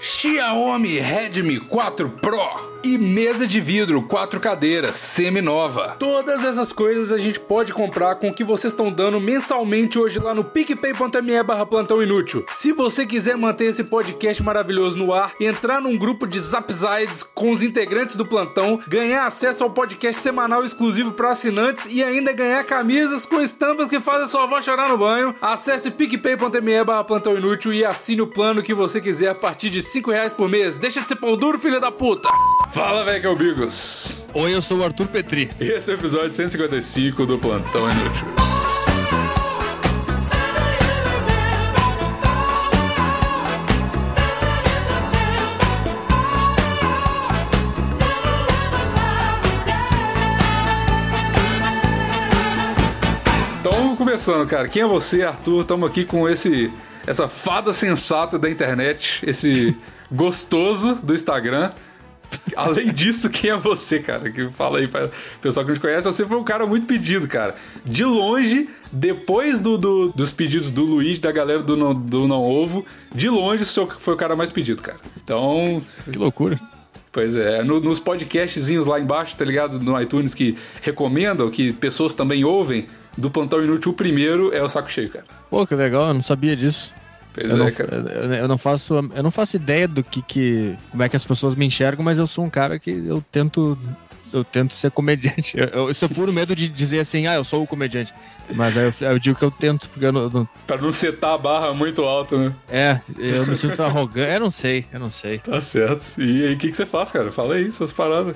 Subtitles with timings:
[0.00, 0.19] Shh.
[0.20, 5.96] Xiaomi Redmi 4 Pro e mesa de vidro, quatro cadeiras, semi-nova.
[5.98, 10.18] Todas essas coisas a gente pode comprar com o que vocês estão dando mensalmente hoje
[10.18, 12.44] lá no picpay.me barra plantão inútil.
[12.48, 17.50] Se você quiser manter esse podcast maravilhoso no ar, entrar num grupo de Zapsides com
[17.50, 22.64] os integrantes do plantão, ganhar acesso ao podcast semanal exclusivo para assinantes e ainda ganhar
[22.64, 27.72] camisas com estampas que fazem sua avó chorar no banho, acesse picpay.me barra plantão inútil
[27.72, 30.76] e assine o plano que você quiser a partir de 5 reais por mês.
[30.76, 32.28] Deixa de ser pão duro, filho da puta!
[32.72, 34.22] Fala, velho, que é o Bigos.
[34.34, 35.50] Oi, eu sou o Arthur Petri.
[35.60, 38.26] E esse é o episódio 155 do Plantão Inútil.
[53.60, 54.68] Então, começando, cara.
[54.68, 55.62] Quem é você, Arthur?
[55.62, 56.70] Estamos aqui com esse
[57.06, 59.76] essa fada sensata da internet, esse
[60.10, 61.72] gostoso do Instagram.
[62.56, 64.30] Além disso, quem é você, cara?
[64.30, 66.04] Que fala aí para pessoal que não te conhece.
[66.04, 67.54] Você foi um cara muito pedido, cara.
[67.84, 72.42] De longe, depois do, do dos pedidos do Luiz, da galera do Não, do não
[72.42, 74.98] Ovo, de longe, o senhor foi o cara mais pedido, cara.
[75.22, 75.82] Então.
[76.10, 76.60] Que loucura.
[77.12, 79.80] Pois é, no, nos podcastzinhos lá embaixo, tá ligado?
[79.80, 82.86] No iTunes que recomendam, que pessoas também ouvem,
[83.18, 85.24] do Plantão Inútil, o primeiro é o Saco Cheio, cara.
[85.50, 86.94] Pô, que legal, eu não sabia disso.
[87.32, 87.94] Pois eu, é, não, cara.
[87.94, 91.24] eu, eu não faço, eu não faço ideia do que, que como é que as
[91.24, 93.78] pessoas me enxergam, mas eu sou um cara que eu tento
[94.32, 95.56] eu tento ser comediante.
[95.58, 98.14] Eu, eu, isso é puro medo de dizer assim, ah, eu sou o comediante.
[98.54, 101.32] Mas aí eu, eu digo que eu tento, porque eu não, não, Pra não setar
[101.32, 102.54] a barra muito alta, né?
[102.68, 104.32] É, eu me sinto arrogante.
[104.32, 105.38] Eu não sei, eu não sei.
[105.38, 106.20] Tá certo.
[106.20, 107.30] E aí, o que, que você faz, cara?
[107.30, 108.34] Fala aí, suas paradas.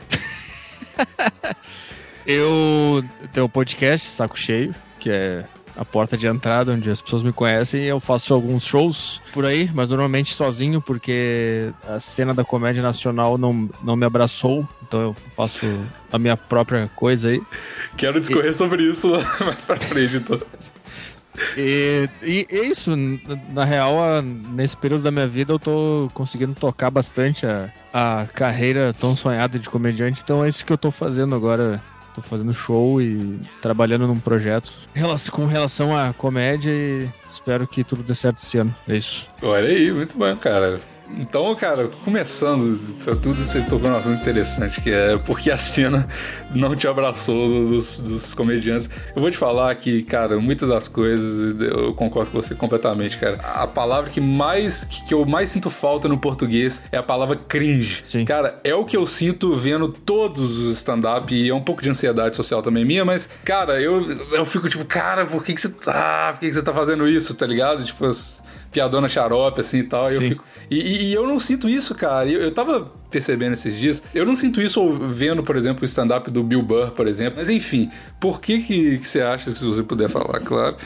[2.27, 5.45] eu tenho um podcast, Saco Cheio, que é
[5.77, 7.83] a porta de entrada onde as pessoas me conhecem.
[7.83, 13.37] Eu faço alguns shows por aí, mas normalmente sozinho, porque a cena da comédia nacional
[13.37, 14.69] não, não me abraçou.
[14.83, 15.67] Então eu faço
[16.13, 17.43] a minha própria coisa aí.
[17.97, 18.55] Quero discorrer e...
[18.55, 20.41] sobre isso lá mais pra frente, então.
[21.57, 22.95] E, e é isso,
[23.53, 28.93] na real, nesse período da minha vida eu tô conseguindo tocar bastante a, a carreira
[28.93, 31.83] tão sonhada de comediante, então é isso que eu tô fazendo agora
[32.15, 34.71] Tô fazendo show e trabalhando num projeto
[35.33, 38.75] com relação à comédia e espero que tudo dê certo esse ano.
[38.89, 39.29] É isso.
[39.43, 40.81] Olha aí, muito bom, cara.
[41.11, 46.09] Então, cara, começando pra tudo, você tocou um assunto interessante, que é porque a cena
[46.55, 48.89] não te abraçou dos, dos, comediantes.
[49.15, 53.37] Eu vou te falar que, cara, muitas das coisas eu concordo com você completamente, cara.
[53.37, 58.01] A palavra que mais que, eu mais sinto falta no português é a palavra cringe.
[58.03, 58.25] Sim.
[58.25, 61.91] Cara, é o que eu sinto vendo todos os stand-up e é um pouco de
[61.91, 65.69] ansiedade social também minha, mas, cara, eu, eu fico tipo, cara, por que, que você
[65.69, 66.31] tá.
[66.33, 67.85] Por que, que você tá fazendo isso, tá ligado?
[67.85, 68.11] Tipo,
[68.75, 70.11] piadona xarope, assim e tal.
[70.11, 70.45] E eu, fico...
[70.69, 72.29] e, e, eu não sinto isso, cara.
[72.29, 74.03] Eu, eu tava percebendo esses dias.
[74.15, 77.39] Eu não sinto isso vendo, por exemplo, o stand-up do Bill Burr, por exemplo.
[77.39, 77.91] Mas enfim,
[78.21, 80.77] por que, que, que você acha, se você puder falar, claro,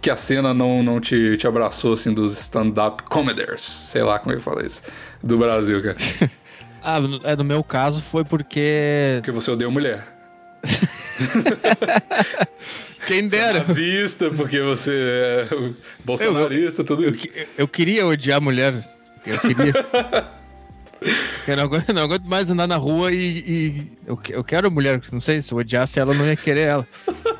[0.00, 3.62] que a cena não, não te, te abraçou, assim, dos stand-up comedies?
[3.62, 4.82] Sei lá como é que fala isso.
[5.22, 5.96] Do Brasil, cara.
[6.82, 9.14] ah, é, no meu caso foi porque.
[9.16, 10.08] Porque você odeia mulher.
[13.06, 13.64] Quem dera.
[13.64, 15.48] Você é nazista, porque você é
[16.04, 17.28] bolsonarista, eu, tudo isso.
[17.34, 18.74] Eu, eu, queria odiar mulher.
[19.26, 19.72] Eu queria.
[21.46, 23.38] eu não aguento, não aguento mais andar na rua e.
[23.38, 25.00] e eu, eu quero mulher.
[25.12, 26.88] Não sei, se eu odiasse ela, eu não ia querer ela.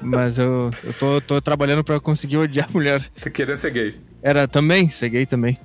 [0.01, 3.03] Mas eu, eu tô, tô trabalhando pra conseguir odiar a mulher.
[3.21, 3.97] Tá querendo ser gay?
[4.23, 5.59] Era também, ser gay também.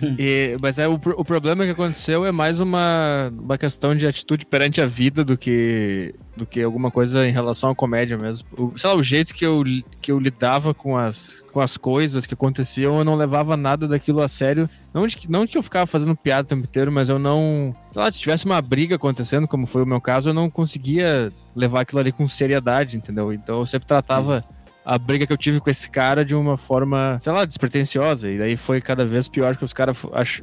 [0.18, 4.46] E, mas é, o, o problema que aconteceu é mais uma, uma questão de atitude
[4.46, 8.46] perante a vida do que, do que alguma coisa em relação à comédia mesmo.
[8.56, 9.62] O, sei lá, o jeito que eu,
[10.00, 14.22] que eu lidava com as, com as coisas que aconteciam, eu não levava nada daquilo
[14.22, 14.68] a sério.
[14.92, 17.74] Não de, não de que eu ficava fazendo piada o tempo inteiro, mas eu não.
[17.90, 21.32] Sei lá, se tivesse uma briga acontecendo, como foi o meu caso, eu não conseguia
[21.54, 23.32] levar aquilo ali com seriedade, entendeu?
[23.32, 24.44] Então eu sempre tratava.
[24.86, 28.30] A briga que eu tive com esse cara de uma forma, sei lá, despretensiosa.
[28.30, 29.98] E daí foi cada vez pior que os caras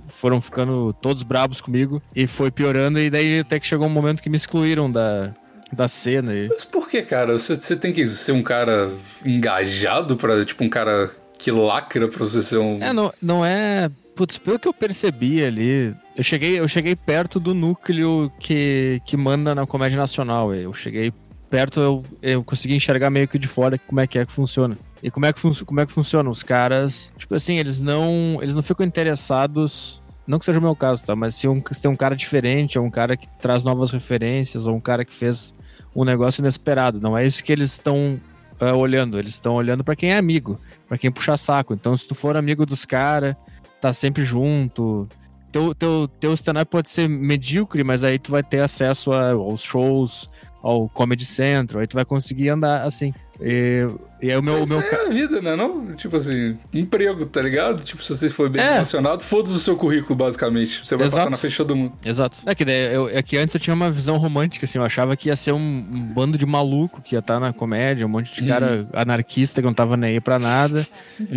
[0.10, 2.02] foram ficando todos brabos comigo.
[2.14, 5.34] E foi piorando, e daí até que chegou um momento que me excluíram da,
[5.72, 6.36] da cena.
[6.36, 6.50] E...
[6.50, 7.40] Mas por que, cara?
[7.40, 8.92] Você, você tem que ser um cara
[9.26, 11.10] engajado para tipo, um cara
[11.40, 12.84] que lacra pra você ser um.
[12.84, 13.90] É, não, não é.
[14.16, 19.18] Putz, pelo que eu percebi ali, eu cheguei, eu cheguei perto do núcleo que, que
[19.18, 20.54] manda na comédia nacional.
[20.54, 21.12] Eu cheguei
[21.54, 24.76] perto, eu, eu consegui enxergar meio que de fora como é que é que funciona.
[25.04, 26.28] E como é que, como é que funciona?
[26.28, 30.76] Os caras, tipo assim, eles não, eles não ficam interessados não que seja o meu
[30.76, 31.16] caso, tá?
[31.16, 34.66] Mas se, um, se tem um cara diferente, ou um cara que traz novas referências,
[34.66, 35.54] ou um cara que fez
[35.96, 37.00] um negócio inesperado.
[37.00, 38.20] Não é isso que eles estão
[38.60, 39.20] uh, olhando.
[39.20, 41.76] Eles estão olhando para quem é amigo, para quem puxa saco.
[41.76, 43.36] Então, se tu for amigo dos caras,
[43.80, 45.08] tá sempre junto,
[45.52, 49.62] teu, teu, teu stand-up pode ser medíocre, mas aí tu vai ter acesso a, aos
[49.62, 50.28] shows,
[50.64, 53.14] ao Comedy Central, aí tu vai conseguir andar assim.
[53.42, 53.86] E,
[54.22, 54.60] e é o meu.
[54.62, 54.80] Mas meu...
[54.80, 55.56] é a vida, né?
[55.56, 55.94] Não?
[55.96, 57.84] Tipo assim, emprego, tá ligado?
[57.84, 58.74] Tipo, se você for bem É.
[58.74, 60.86] relacionado, foda-se o seu currículo, basicamente.
[60.86, 61.30] Você vai Exato.
[61.32, 61.94] passar na de todo mundo.
[62.06, 62.38] Exato.
[62.46, 65.28] É que, eu, é que antes eu tinha uma visão romântica, assim, eu achava que
[65.28, 68.48] ia ser um, um bando de maluco que ia estar na comédia, um monte de
[68.48, 70.88] cara anarquista que não tava nem aí pra nada,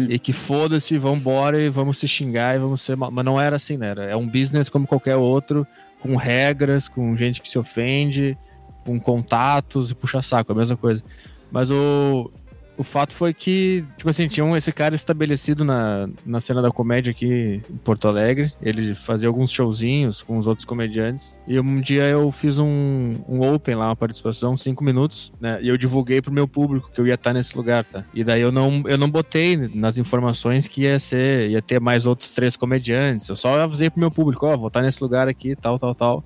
[0.08, 2.94] e que foda-se, vambora e vamos se xingar e vamos ser.
[2.96, 3.88] mal- Mas não era assim, né?
[3.88, 5.66] Era, é um business como qualquer outro,
[5.98, 8.38] com regras, com gente que se ofende,
[8.86, 11.02] com contatos e puxa-saco, a mesma coisa.
[11.50, 12.30] Mas o.
[12.78, 16.70] O fato foi que, tipo assim, tinha um, esse cara estabelecido na, na cena da
[16.70, 18.52] comédia aqui em Porto Alegre.
[18.60, 21.38] Ele fazia alguns showzinhos com os outros comediantes.
[21.48, 25.58] E um dia eu fiz um, um open lá, uma participação, cinco minutos, né?
[25.62, 28.04] E eu divulguei pro meu público que eu ia estar nesse lugar, tá?
[28.12, 32.04] E daí eu não, eu não botei nas informações que ia ser, ia ter mais
[32.04, 33.26] outros três comediantes.
[33.26, 36.24] Eu só avisei pro meu público, ó, vou estar nesse lugar aqui, tal, tal, tal.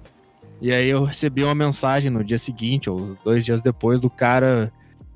[0.60, 4.72] E aí eu recebi uma mensagem no dia seguinte, ou dois dias depois, do cara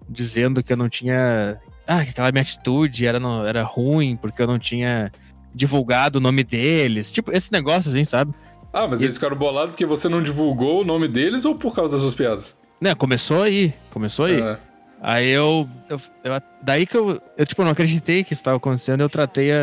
[0.08, 1.58] dizendo que eu não tinha.
[1.86, 5.12] Ah, que aquela minha atitude era, não, era ruim, porque eu não tinha
[5.54, 7.10] divulgado o nome deles.
[7.10, 8.32] Tipo, esse negócio assim, sabe?
[8.72, 11.74] Ah, mas E- eles ficaram bolados porque você não divulgou o nome deles ou por
[11.74, 12.58] causa das suas piadas?
[12.80, 13.72] Né, começou aí.
[13.90, 14.40] Começou aí.
[14.42, 14.58] Ah,
[15.06, 19.02] Aí eu, eu- eu- Daí que eu, eu, tipo, não acreditei que isso estava acontecendo.
[19.02, 19.56] Eu tratei a.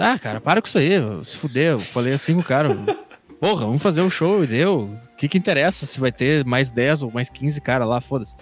[0.00, 0.92] Ah, cara, para com isso aí.
[1.22, 1.72] Se fuder.
[1.72, 2.70] Eu falei assim com o cara.
[3.40, 4.90] Porra, vamos fazer um show e deu.
[5.12, 8.34] O que que interessa se vai ter mais 10 ou mais 15 cara lá, foda-se.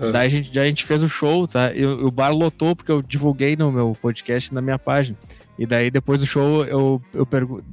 [0.00, 0.10] Ah.
[0.10, 1.72] Daí a gente, a gente fez o show, tá?
[1.72, 5.16] E o bar lotou porque eu divulguei no meu podcast na minha página.
[5.58, 7.64] E daí depois do show eu, eu pergunto.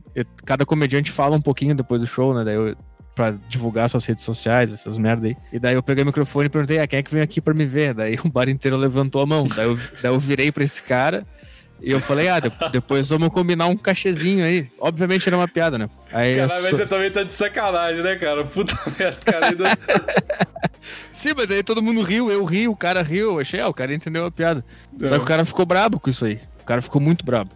[0.46, 2.44] Cada comediante fala um pouquinho depois do show, né?
[2.44, 2.76] Daí eu,
[3.16, 5.36] pra divulgar suas redes sociais, essas merda aí.
[5.52, 7.54] E daí eu peguei o microfone e perguntei, ah, quem é que veio aqui pra
[7.54, 7.94] me ver?
[7.94, 9.48] Daí o bar inteiro levantou a mão.
[9.48, 11.26] Daí eu, daí eu virei pra esse cara
[11.82, 14.70] e eu falei, ah, de- depois vamos combinar um cachezinho aí.
[14.80, 15.90] Obviamente era uma piada, né?
[16.12, 18.44] Aí Caralho, mas sou- você também tá de sacanagem, né, cara?
[18.46, 19.48] Puta merda, cara.
[19.48, 19.66] Ainda...
[21.12, 23.32] Sim, mas daí todo mundo riu, eu ri, o cara riu.
[23.34, 24.64] Eu achei, ah, o cara entendeu a piada.
[25.08, 26.40] Só que o cara ficou brabo com isso aí.
[26.62, 27.52] O cara ficou muito brabo.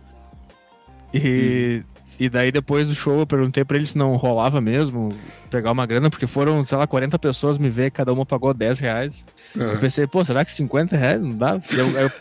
[1.13, 1.83] E,
[2.19, 5.09] e daí depois do show eu perguntei pra ele se não rolava mesmo
[5.49, 8.79] pegar uma grana, porque foram, sei lá, 40 pessoas me ver, cada uma pagou 10
[8.79, 9.25] reais.
[9.55, 9.77] Eu Ah.
[9.77, 11.61] pensei, pô, será que 50 reais não dá?
[11.71, 12.11] Eu, eu,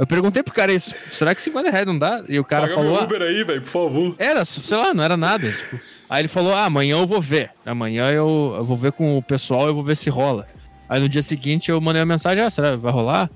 [0.00, 2.22] eu perguntei pro cara isso, será que 50 reais não dá?
[2.28, 4.14] E o cara Paga falou, meu ah, Uber aí, velho, por favor.
[4.18, 5.50] era, sei lá, não era nada.
[5.50, 5.80] tipo.
[6.10, 7.50] Aí ele falou: ah, amanhã eu vou ver.
[7.64, 10.46] Amanhã eu, eu vou ver com o pessoal, eu vou ver se rola.
[10.86, 13.30] Aí no dia seguinte eu mandei uma mensagem: ah, será que vai rolar?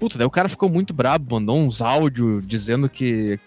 [0.00, 3.38] Puta, daí o cara ficou muito brabo, mandou uns áudios dizendo que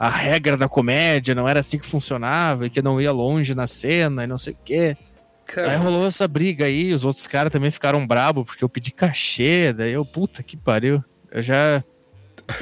[0.00, 3.66] a regra da comédia não era assim que funcionava e que não ia longe na
[3.66, 4.96] cena e não sei o quê.
[4.96, 8.92] Aí Cara, rolou essa briga aí, os outros caras também ficaram brabo porque eu pedi
[8.92, 11.04] cachê, daí eu, puta que pariu.
[11.30, 11.84] Eu já.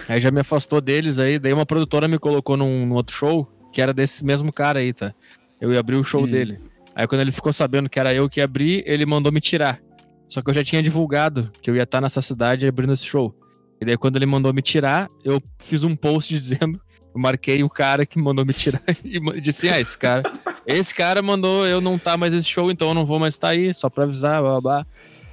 [0.09, 3.47] Aí já me afastou deles aí, daí uma produtora me colocou num, num outro show,
[3.73, 5.15] que era desse mesmo cara aí, tá?
[5.61, 6.27] Eu ia abrir o show Hum.
[6.27, 6.61] dele.
[6.93, 9.81] Aí quando ele ficou sabendo que era eu que ia abrir, ele mandou me tirar.
[10.29, 13.33] Só que eu já tinha divulgado que eu ia estar nessa cidade abrindo esse show.
[13.81, 16.81] E daí quando ele mandou me tirar, eu fiz um post dizendo,
[17.19, 20.23] eu marquei o cara que mandou me tirar e disse, ah, esse cara,
[20.65, 23.49] esse cara mandou eu não tá mais nesse show, então eu não vou mais estar
[23.49, 24.87] aí, só pra avisar, blá blá blá.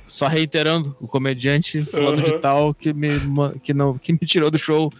[0.07, 2.39] Só reiterando, o comediante fulano de Uhum.
[2.39, 3.09] tal que me,
[3.63, 4.91] que, não, que me tirou do show.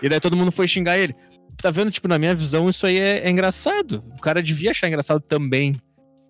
[0.00, 1.14] E daí todo mundo foi xingar ele.
[1.60, 4.02] Tá vendo, tipo, na minha visão, isso aí é, é engraçado.
[4.16, 5.76] O cara devia achar engraçado também.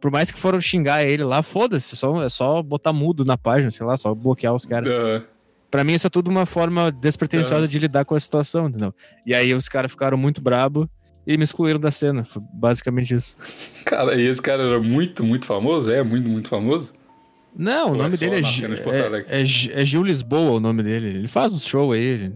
[0.00, 3.70] Por mais que foram xingar ele lá, foda-se, só, é só botar mudo na página,
[3.70, 4.90] sei lá, só bloquear os caras.
[4.90, 5.22] ah,
[5.74, 8.94] Pra mim, isso é tudo uma forma despretensiosa de lidar com a situação, entendeu?
[9.26, 10.88] E aí os caras ficaram muito brabo
[11.26, 12.22] e me excluíram da cena.
[12.22, 13.36] Foi basicamente isso.
[13.84, 15.90] cara, e esse cara era muito, muito famoso?
[15.90, 16.92] É, muito, muito famoso?
[17.56, 20.60] Não, o Ou é nome só dele é, de é, é é Gil Lisboa o
[20.60, 21.08] nome dele.
[21.08, 22.04] Ele faz uns shows aí.
[22.04, 22.34] Ele,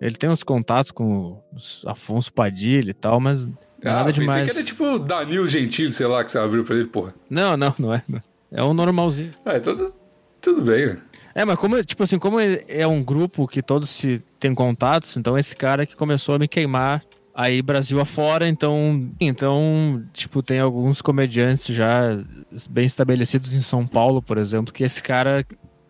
[0.00, 3.54] ele tem uns contatos com os Afonso Padilha e tal, mas nada
[3.84, 4.50] ah, pensei demais.
[4.50, 7.14] que era tipo Danilo Gentili, sei lá, que você abriu pra ele, porra.
[7.30, 8.02] Não, não, não é.
[8.08, 8.20] não.
[8.50, 9.32] É um normalzinho.
[9.44, 9.94] Ah, então tudo,
[10.40, 11.09] tudo bem, velho.
[11.34, 15.38] É, mas como, tipo assim, como é um grupo que todos se têm contatos, então
[15.38, 17.02] esse cara que começou a me queimar
[17.34, 22.22] aí Brasil afora, então, então, tipo, tem alguns comediantes já
[22.68, 25.46] bem estabelecidos em São Paulo, por exemplo, que esse cara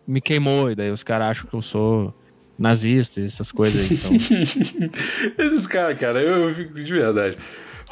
[0.07, 2.13] me queimou, e daí os caras acham que eu sou
[2.57, 4.11] nazista essas coisas aí, então...
[5.45, 7.37] Esses caras, cara, eu, eu fico de verdade.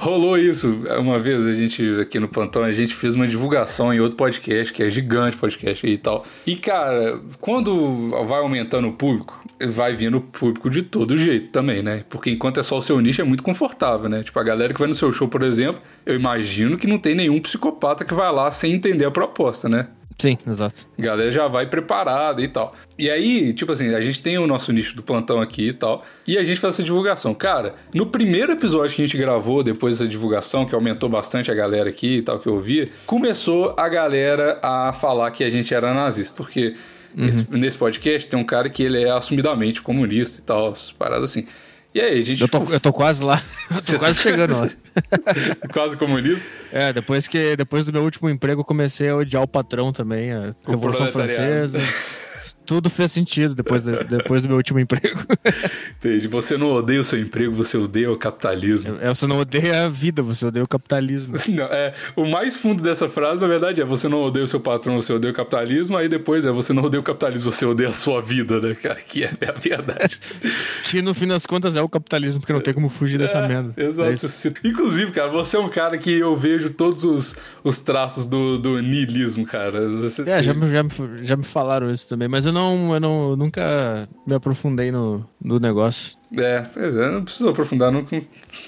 [0.01, 3.99] Rolou isso uma vez, a gente aqui no Plantão, a gente fez uma divulgação em
[3.99, 6.25] outro podcast, que é gigante podcast e tal.
[6.47, 12.05] E, cara, quando vai aumentando o público, vai vindo público de todo jeito também, né?
[12.07, 14.23] Porque enquanto é só o seu nicho, é muito confortável, né?
[14.23, 17.13] Tipo, a galera que vai no seu show, por exemplo, eu imagino que não tem
[17.13, 19.89] nenhum psicopata que vai lá sem entender a proposta, né?
[20.19, 20.85] Sim, exato.
[20.97, 22.75] A galera já vai preparada e tal.
[22.97, 26.03] E aí, tipo assim, a gente tem o nosso nicho do plantão aqui e tal,
[26.27, 27.33] e a gente faz essa divulgação.
[27.33, 31.55] Cara, no primeiro episódio que a gente gravou depois dessa divulgação, que aumentou bastante a
[31.55, 35.73] galera aqui e tal, que eu ouvia, começou a galera a falar que a gente
[35.73, 36.75] era nazista, porque
[37.17, 37.25] uhum.
[37.25, 41.47] nesse, nesse podcast tem um cara que ele é assumidamente comunista e tal, paradas assim.
[41.95, 42.41] E aí, gente.
[42.41, 43.41] Eu tô, eu tô quase lá.
[43.71, 44.29] Eu tô quase tá...
[44.29, 44.69] chegando lá.
[45.73, 46.47] quase comunista?
[46.71, 50.53] É, depois que depois do meu último emprego, comecei a odiar o patrão também, a
[50.67, 51.79] o Revolução Francesa
[52.69, 55.25] tudo fez sentido depois, de, depois do meu último emprego.
[55.97, 56.27] Entendi.
[56.27, 58.95] Você não odeia o seu emprego, você odeia o capitalismo.
[59.01, 61.35] É, você não odeia a vida, você odeia o capitalismo.
[61.49, 64.59] Não, é, o mais fundo dessa frase, na verdade, é você não odeia o seu
[64.59, 67.89] patrão, você odeia o capitalismo, aí depois é você não odeia o capitalismo, você odeia
[67.89, 68.95] a sua vida, né, cara?
[68.95, 70.19] Que é a verdade.
[70.85, 73.47] que no fim das contas é o capitalismo, porque não tem como fugir dessa é,
[73.47, 73.73] merda.
[73.75, 74.11] Exato.
[74.11, 78.59] É Inclusive, cara, você é um cara que eu vejo todos os, os traços do,
[78.59, 79.89] do niilismo, cara.
[80.01, 80.83] Você é, já, já,
[81.23, 85.25] já me falaram isso também, mas eu não não, eu não nunca me aprofundei no,
[85.41, 86.17] no negócio.
[86.37, 88.17] É, é, não preciso aprofundar nunca.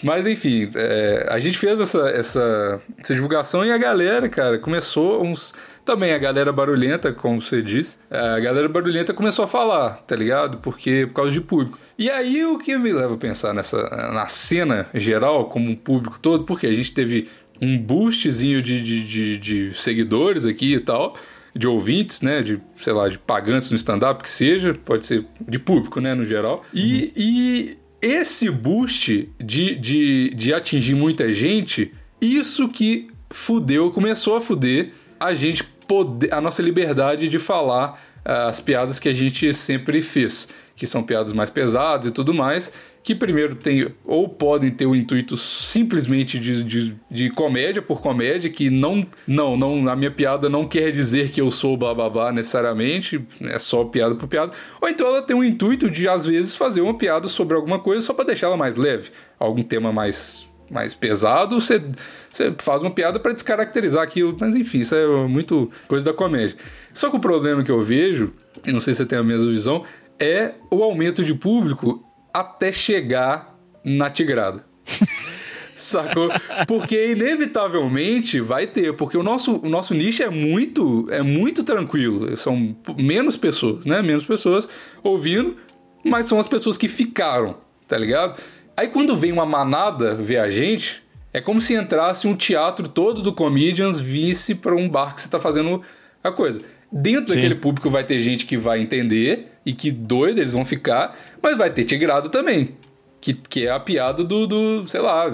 [0.01, 5.23] Mas enfim, é, a gente fez essa, essa, essa divulgação e a galera, cara, começou
[5.23, 5.53] uns.
[5.83, 10.59] Também a galera barulhenta, como você disse, a galera barulhenta começou a falar, tá ligado?
[10.59, 11.79] Porque por causa de público.
[11.97, 13.81] E aí o que me leva a pensar nessa
[14.13, 17.27] na cena geral, como um público todo, porque a gente teve
[17.59, 21.15] um boostzinho de, de, de, de seguidores aqui e tal
[21.55, 22.41] de ouvintes, né?
[22.41, 26.13] De, sei lá, de pagantes no stand-up, que seja, pode ser de público, né?
[26.13, 26.63] No geral.
[26.73, 27.11] E, uhum.
[27.15, 34.91] e esse boost de, de, de atingir muita gente, isso que fudeu, começou a fuder
[35.19, 37.93] a gente poder, a nossa liberdade de falar
[38.25, 42.33] uh, as piadas que a gente sempre fez, que são piadas mais pesadas e tudo
[42.33, 42.71] mais
[43.03, 48.49] que primeiro tem ou podem ter o intuito simplesmente de, de, de, comédia por comédia,
[48.49, 53.25] que não, não, não, a minha piada não quer dizer que eu sou bababá necessariamente,
[53.41, 56.81] é só piada por piada, ou então ela tem o intuito de às vezes fazer
[56.81, 60.93] uma piada sobre alguma coisa só para deixar ela mais leve, algum tema mais mais
[60.93, 61.83] pesado, você,
[62.31, 66.55] você faz uma piada para descaracterizar aquilo, mas enfim, isso é muito coisa da comédia.
[66.93, 68.31] Só que o problema que eu vejo,
[68.65, 69.83] e não sei se você tem a mesma visão,
[70.17, 74.65] é o aumento de público até chegar na Tigrada.
[75.75, 76.29] Sacou?
[76.67, 82.37] Porque inevitavelmente vai ter, porque o nosso, o nosso nicho é muito é muito tranquilo.
[82.37, 84.01] São menos pessoas, né?
[84.01, 84.67] Menos pessoas
[85.03, 85.57] ouvindo,
[86.05, 87.57] mas são as pessoas que ficaram,
[87.87, 88.39] tá ligado?
[88.77, 91.01] Aí quando vem uma manada ver a gente,
[91.33, 95.29] é como se entrasse um teatro todo do Comedians visse para um bar que você
[95.29, 95.81] tá fazendo
[96.23, 96.61] a coisa.
[96.91, 97.35] Dentro Sim.
[97.35, 101.57] daquele público vai ter gente que vai entender e que doido eles vão ficar, mas
[101.57, 102.75] vai ter tigrado também.
[103.21, 105.31] Que, que é a piada do, do, sei lá,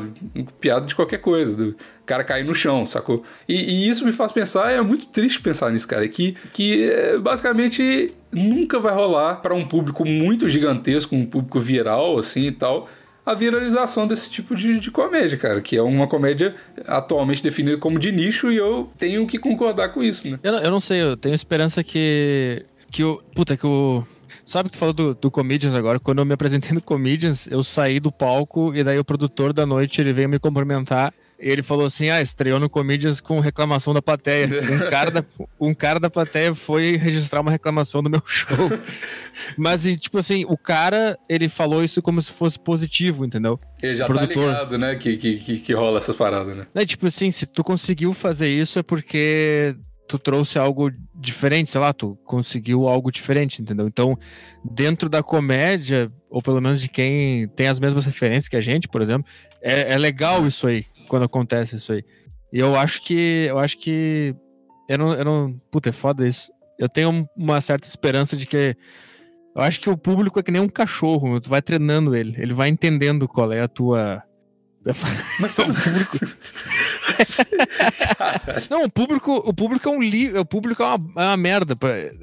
[0.59, 3.23] piada de qualquer coisa, do cara cair no chão, sacou?
[3.47, 7.17] E, e isso me faz pensar, é muito triste pensar nisso, cara, que, que é,
[7.17, 12.89] basicamente nunca vai rolar para um público muito gigantesco, um público viral, assim e tal,
[13.27, 16.55] a viralização desse tipo de, de, comédia, cara, que é uma comédia
[16.85, 20.39] atualmente definida como de nicho e eu tenho que concordar com isso, né?
[20.41, 22.65] Eu, eu não sei, eu tenho esperança que.
[22.89, 23.21] que o.
[23.35, 24.01] Puta, que o.
[24.45, 25.99] Sabe que tu falou do, do Comedians agora?
[25.99, 29.65] Quando eu me apresentei no Comedians, eu saí do palco e daí o produtor da
[29.65, 31.13] noite ele veio me cumprimentar.
[31.39, 34.47] E ele falou assim: Ah, estreou no Comedians com reclamação da plateia.
[34.47, 35.25] Um cara da,
[35.59, 38.69] um cara da plateia foi registrar uma reclamação do meu show.
[39.55, 43.59] Mas, tipo assim, o cara, ele falou isso como se fosse positivo, entendeu?
[43.81, 44.45] Ele já tá produtor.
[44.45, 44.95] tá ligado, né?
[44.95, 46.65] Que, que, que, rola essas paradas, né?
[46.73, 49.75] É, tipo assim, se tu conseguiu fazer isso é porque
[50.07, 53.87] tu trouxe algo diferente, sei lá, tu conseguiu algo diferente, entendeu?
[53.87, 54.17] Então,
[54.63, 58.87] dentro da comédia, ou pelo menos de quem tem as mesmas referências que a gente,
[58.87, 59.29] por exemplo,
[59.61, 62.03] é, é legal isso aí, quando acontece isso aí.
[62.51, 63.45] E eu acho que.
[63.49, 64.35] Eu acho que.
[64.87, 65.61] Eu não, eu não.
[65.71, 66.51] Puta, é foda isso.
[66.79, 68.75] Eu tenho uma certa esperança de que.
[69.55, 72.53] Eu acho que o público é que nem um cachorro, tu vai treinando ele, ele
[72.53, 74.23] vai entendendo qual é a tua.
[75.39, 76.17] Mas o público.
[78.69, 81.75] não, o público, o público é um livro, o público é uma, é uma, merda.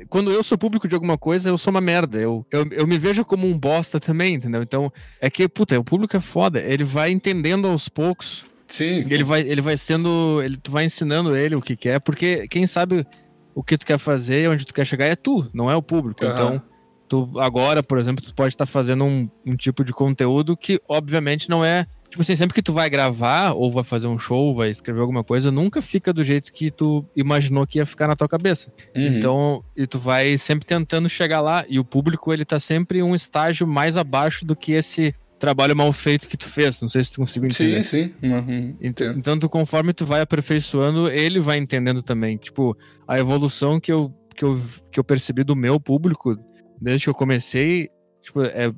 [0.08, 2.18] Quando eu sou público de alguma coisa, eu sou uma merda.
[2.18, 4.62] Eu, eu, eu me vejo como um bosta também, entendeu?
[4.62, 6.60] Então, é que, puta, o público é foda.
[6.60, 8.46] Ele vai entendendo aos poucos.
[8.68, 9.04] Sim.
[9.10, 10.40] Ele vai, ele vai sendo.
[10.42, 13.06] Ele, tu vai ensinando ele o que quer, porque quem sabe
[13.54, 15.82] o que tu quer fazer e onde tu quer chegar é tu, não é o
[15.82, 16.24] público.
[16.24, 16.32] Uhum.
[16.32, 16.62] Então,
[17.08, 21.48] tu agora, por exemplo, tu pode estar fazendo um, um tipo de conteúdo que, obviamente,
[21.48, 24.70] não é Tipo assim, sempre que tu vai gravar, ou vai fazer um show, vai
[24.70, 28.28] escrever alguma coisa, nunca fica do jeito que tu imaginou que ia ficar na tua
[28.28, 28.72] cabeça.
[28.94, 29.02] Uhum.
[29.02, 33.16] Então, e tu vai sempre tentando chegar lá, e o público, ele tá sempre um
[33.16, 36.80] estágio mais abaixo do que esse trabalho mal feito que tu fez.
[36.80, 37.82] Não sei se tu conseguiu entender.
[37.82, 38.28] Sim, sim.
[38.28, 42.36] Uhum, então, então, tu, conforme tu vai aperfeiçoando, ele vai entendendo também.
[42.36, 42.76] Tipo,
[43.06, 44.60] a evolução que eu, que eu,
[44.92, 46.36] que eu percebi do meu público
[46.80, 47.88] desde que eu comecei,
[48.22, 48.72] tipo, é,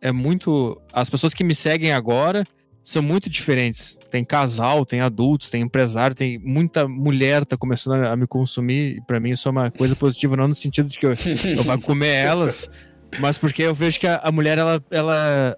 [0.00, 0.80] é muito.
[0.92, 2.44] As pessoas que me seguem agora
[2.82, 3.98] são muito diferentes.
[4.10, 9.00] Tem casal, tem adultos, tem empresário, tem muita mulher tá começando a me consumir.
[9.06, 11.80] Para mim isso é uma coisa positiva, não no sentido de que eu, eu vou
[11.80, 12.68] comer elas,
[13.20, 15.56] mas porque eu vejo que a, a, mulher ela, ela,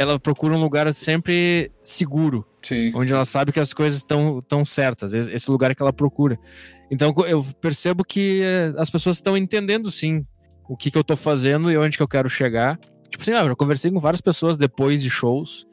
[0.00, 2.90] ela procura um lugar sempre seguro, Sim.
[2.94, 5.12] onde ela sabe que as coisas estão tão certas.
[5.12, 6.38] Esse lugar que ela procura.
[6.90, 10.26] Então eu percebo que eh, as pessoas estão entendendo sim
[10.68, 12.78] o que, que eu tô fazendo e onde que eu quero chegar.
[13.10, 15.66] Tipo assim, ah, eu conversei com várias pessoas depois de shows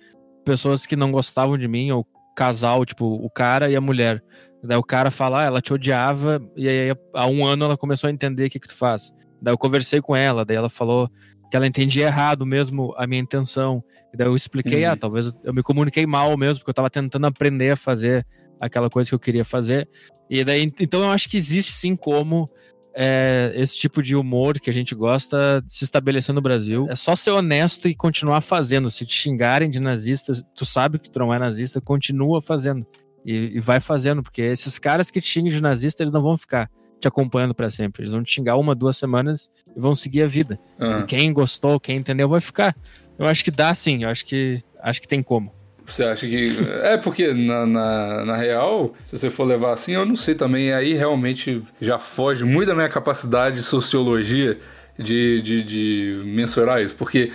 [0.47, 4.23] pessoas que não gostavam de mim, ou casal, tipo, o cara e a mulher.
[4.63, 8.07] Daí o cara fala, ah, ela te odiava, e aí há um ano ela começou
[8.07, 9.13] a entender o que, que tu faz.
[9.41, 11.09] Daí eu conversei com ela, daí ela falou
[11.49, 13.83] que ela entendia errado mesmo a minha intenção.
[14.13, 14.91] E daí eu expliquei, uhum.
[14.91, 18.25] ah, talvez eu me comuniquei mal mesmo, porque eu tava tentando aprender a fazer
[18.59, 19.87] aquela coisa que eu queria fazer.
[20.29, 22.49] E daí, então eu acho que existe sim como
[22.95, 26.87] é, esse tipo de humor que a gente gosta se estabelecer no Brasil.
[26.89, 28.89] É só ser honesto e continuar fazendo.
[28.89, 32.85] Se te xingarem de nazista, tu sabe que tu não é nazista, continua fazendo.
[33.23, 36.37] E, e vai fazendo, porque esses caras que te xingam de nazista, eles não vão
[36.37, 38.03] ficar te acompanhando para sempre.
[38.03, 40.59] Eles vão te xingar uma, duas semanas e vão seguir a vida.
[40.79, 41.01] Uhum.
[41.01, 42.75] E quem gostou, quem entendeu, vai ficar.
[43.17, 45.51] Eu acho que dá sim, eu acho que acho que tem como.
[45.87, 46.51] Você acha que.
[46.83, 50.73] É porque, na, na, na, real, se você for levar assim, eu não sei também.
[50.73, 54.59] Aí realmente já foge muito da minha capacidade de sociologia
[54.99, 56.93] de, de, de mensurar isso.
[56.93, 57.31] Porque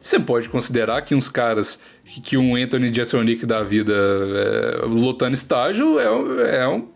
[0.00, 1.80] você pode considerar que uns caras.
[2.04, 6.88] Que um Anthony Jeselnik da vida é, lotando estágio é, é um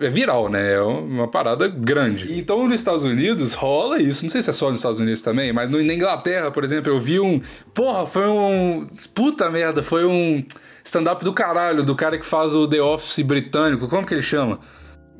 [0.00, 0.74] é viral, né?
[0.74, 2.38] É uma parada grande.
[2.38, 4.22] Então, nos Estados Unidos rola isso.
[4.22, 6.92] Não sei se é só nos Estados Unidos também, mas no, na Inglaterra, por exemplo,
[6.92, 7.40] eu vi um.
[7.74, 8.86] Porra, foi um.
[9.14, 10.44] Puta merda, foi um
[10.84, 13.88] stand-up do caralho, do cara que faz o The Office britânico.
[13.88, 14.58] Como que ele chama?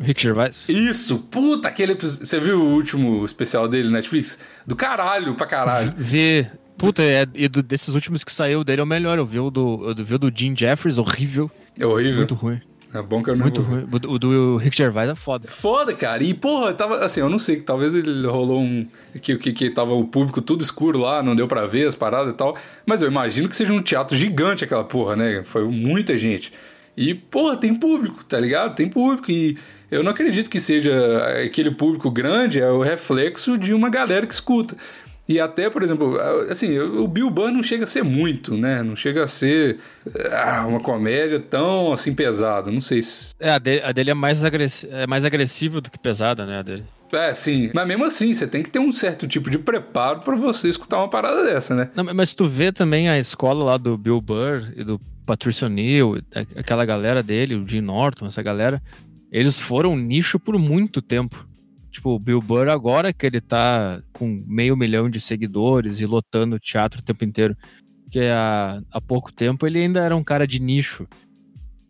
[0.00, 0.68] Rick Gervais?
[0.68, 1.94] Isso, puta, aquele.
[1.94, 4.38] Você viu o último especial dele na Netflix?
[4.66, 5.92] Do caralho pra caralho.
[5.97, 6.47] Vi.
[6.76, 9.18] Puta, é, e do, desses últimos que saiu dele é o melhor.
[9.18, 11.50] Eu vi o do, eu vi o do Jim Jeffries, horrível.
[11.76, 12.18] É horrível.
[12.18, 12.61] Muito ruim.
[12.92, 13.87] É bom que eu não Muito ruim.
[14.07, 15.49] O do Rick Gervais é foda.
[15.50, 16.23] Foda, cara.
[16.23, 18.86] E, porra, tava assim, eu não sei, talvez ele rolou um.
[19.21, 22.32] Que, que, que tava o público tudo escuro lá, não deu para ver as paradas
[22.32, 22.56] e tal.
[22.86, 25.43] Mas eu imagino que seja um teatro gigante aquela porra, né?
[25.43, 26.52] Foi muita gente.
[26.97, 28.75] E, porra, tem público, tá ligado?
[28.75, 29.30] Tem público.
[29.30, 29.58] E
[29.91, 30.93] eu não acredito que seja
[31.45, 34.76] aquele público grande, é o reflexo de uma galera que escuta.
[35.28, 38.82] E até, por exemplo, assim, o Bill Burr não chega a ser muito, né?
[38.82, 39.78] Não chega a ser
[40.32, 42.71] ah, uma comédia tão assim pesada.
[42.71, 43.34] Não sei se.
[43.38, 46.60] É, a dele, a dele é, mais é mais agressiva do que pesada, né?
[46.60, 46.84] A dele.
[47.12, 47.71] É, sim.
[47.75, 50.99] Mas mesmo assim, você tem que ter um certo tipo de preparo para você escutar
[50.99, 51.91] uma parada dessa, né?
[51.95, 56.19] Não, mas tu vê também a escola lá do Bill Burr e do Patricio O'Neill,
[56.56, 58.82] aquela galera dele, o Jim Norton, essa galera,
[59.30, 61.48] eles foram nicho por muito tempo.
[61.91, 66.59] Tipo, o Bill Burr agora que ele tá com meio milhão de seguidores e lotando
[66.59, 67.57] teatro o tempo inteiro.
[68.11, 71.07] Que há, há pouco tempo ele ainda era um cara de nicho.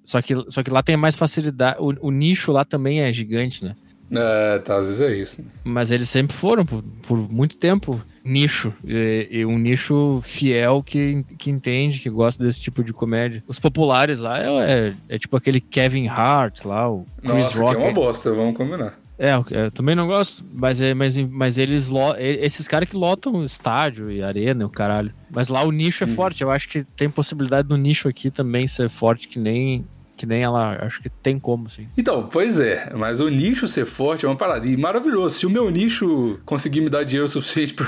[0.05, 1.77] Só que, só que lá tem mais facilidade.
[1.81, 3.77] O, o nicho lá também é gigante, né?
[4.11, 5.43] É, tá, às vezes é isso.
[5.43, 5.49] Né?
[5.65, 8.73] Mas eles sempre foram, por, por muito tempo, nicho.
[8.85, 13.45] E, e, um nicho fiel que, que entende, que gosta desse tipo de comédia.
[13.47, 17.77] Os populares lá é, é, é tipo aquele Kevin Hart lá, o Chris Nossa, Rock.
[17.77, 18.99] Que é uma bosta, vamos combinar.
[19.19, 24.13] É, eu também não gosto, mas, é, mas, mas eles esses caras que lotam estádio
[24.13, 25.13] e arena, o caralho.
[25.29, 26.11] Mas lá o nicho é hum.
[26.11, 29.85] forte, eu acho que tem possibilidade do nicho aqui também ser forte, que nem
[30.19, 31.87] que nem ela, acho que tem como, sim.
[31.97, 34.67] Então, pois é, mas o nicho ser forte é uma parada.
[34.67, 35.39] E maravilhoso.
[35.39, 37.87] Se o meu nicho conseguir me dar dinheiro suficiente pra,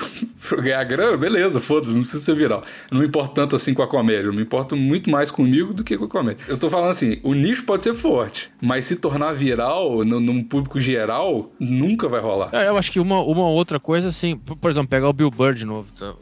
[0.49, 2.63] pra ganhar grana, beleza, foda-se, não precisa ser viral.
[2.91, 5.83] Não me importa tanto assim com a comédia, eu me importo muito mais comigo do
[5.83, 6.45] que com a comédia.
[6.49, 10.43] Eu tô falando assim, o nicho pode ser forte, mas se tornar viral no, num
[10.43, 12.51] público geral, nunca vai rolar.
[12.53, 15.55] É, eu acho que uma, uma outra coisa, assim, por exemplo, pegar o Bill Burr
[15.55, 16.15] de novo, tá?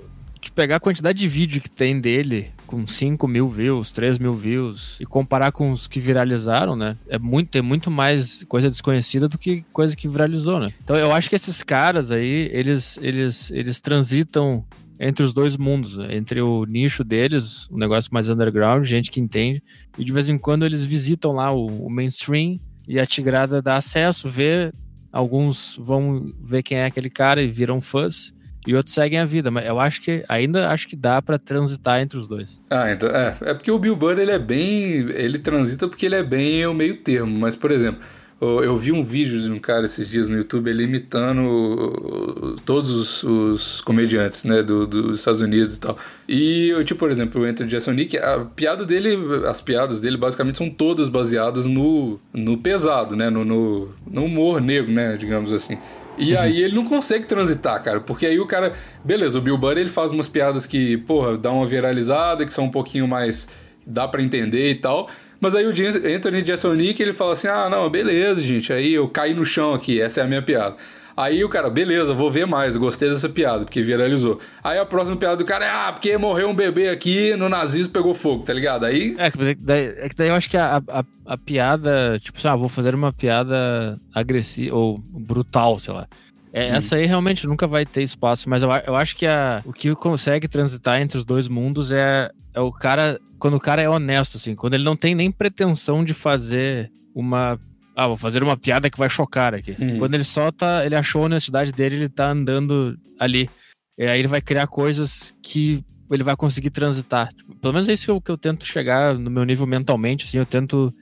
[0.52, 4.96] Pegar a quantidade de vídeo que tem dele, com 5 mil views, 3 mil views,
[5.00, 6.96] e comparar com os que viralizaram, né?
[7.08, 10.72] É muito, tem muito mais coisa desconhecida do que coisa que viralizou, né?
[10.82, 14.64] Então eu acho que esses caras aí, eles, eles, eles transitam
[15.00, 16.16] entre os dois mundos, né?
[16.16, 19.62] entre o nicho deles, um negócio mais underground, gente que entende,
[19.96, 23.76] e de vez em quando eles visitam lá o, o mainstream e a Tigrada dá
[23.76, 24.72] acesso, vê,
[25.12, 28.32] alguns vão ver quem é aquele cara e viram fãs,
[28.66, 29.50] e outros seguem a vida.
[29.50, 32.60] Mas eu acho que ainda acho que dá para transitar entre os dois.
[32.70, 33.36] Ah, então é.
[33.40, 35.08] É porque o Bill Burr ele é bem.
[35.10, 37.38] Ele transita porque ele é bem o meio termo.
[37.38, 38.00] Mas, por exemplo,
[38.40, 43.22] Eu vi um vídeo de um cara esses dias no YouTube, ele imitando todos os,
[43.24, 45.98] os comediantes, né, do, dos Estados Unidos e tal.
[46.28, 49.18] E, tipo, por exemplo, o Anthony Jeselnik, a piada dele,
[49.48, 54.60] as piadas dele basicamente são todas baseadas no, no pesado, né, no, no, no humor
[54.60, 55.76] negro, né, digamos assim.
[56.18, 56.40] E uhum.
[56.40, 59.88] aí ele não consegue transitar, cara, porque aí o cara, beleza, o Bill Burr ele
[59.88, 63.48] faz umas piadas que, porra, dá uma viralizada, que são um pouquinho mais
[63.86, 65.08] dá para entender e tal.
[65.40, 68.72] Mas aí o Anthony Jeselnik, ele fala assim: ah, não, beleza, gente.
[68.72, 70.76] Aí eu caí no chão aqui, essa é a minha piada.
[71.18, 74.38] Aí o cara, beleza, vou ver mais, gostei dessa piada, porque viralizou.
[74.62, 77.92] Aí a próxima piada do cara é, ah, porque morreu um bebê aqui no nazismo
[77.92, 78.84] pegou fogo, tá ligado?
[78.84, 79.16] Aí.
[79.18, 82.54] É, que daí, é que daí eu acho que a, a, a piada, tipo ah,
[82.54, 86.06] vou fazer uma piada agressiva ou brutal, sei lá.
[86.52, 86.74] É, hum.
[86.76, 89.92] Essa aí realmente nunca vai ter espaço, mas eu, eu acho que a, o que
[89.96, 94.36] consegue transitar entre os dois mundos é, é o cara quando o cara é honesto,
[94.36, 97.58] assim, quando ele não tem nem pretensão de fazer uma.
[97.98, 99.74] Ah, vou fazer uma piada que vai chocar aqui.
[99.76, 99.98] Uhum.
[99.98, 100.86] Quando ele só tá.
[100.86, 103.50] Ele achou a honestidade dele, ele tá andando ali.
[103.98, 107.28] E aí ele vai criar coisas que ele vai conseguir transitar.
[107.60, 110.38] Pelo menos é isso que eu, que eu tento chegar no meu nível mentalmente, assim,
[110.38, 110.94] eu tento.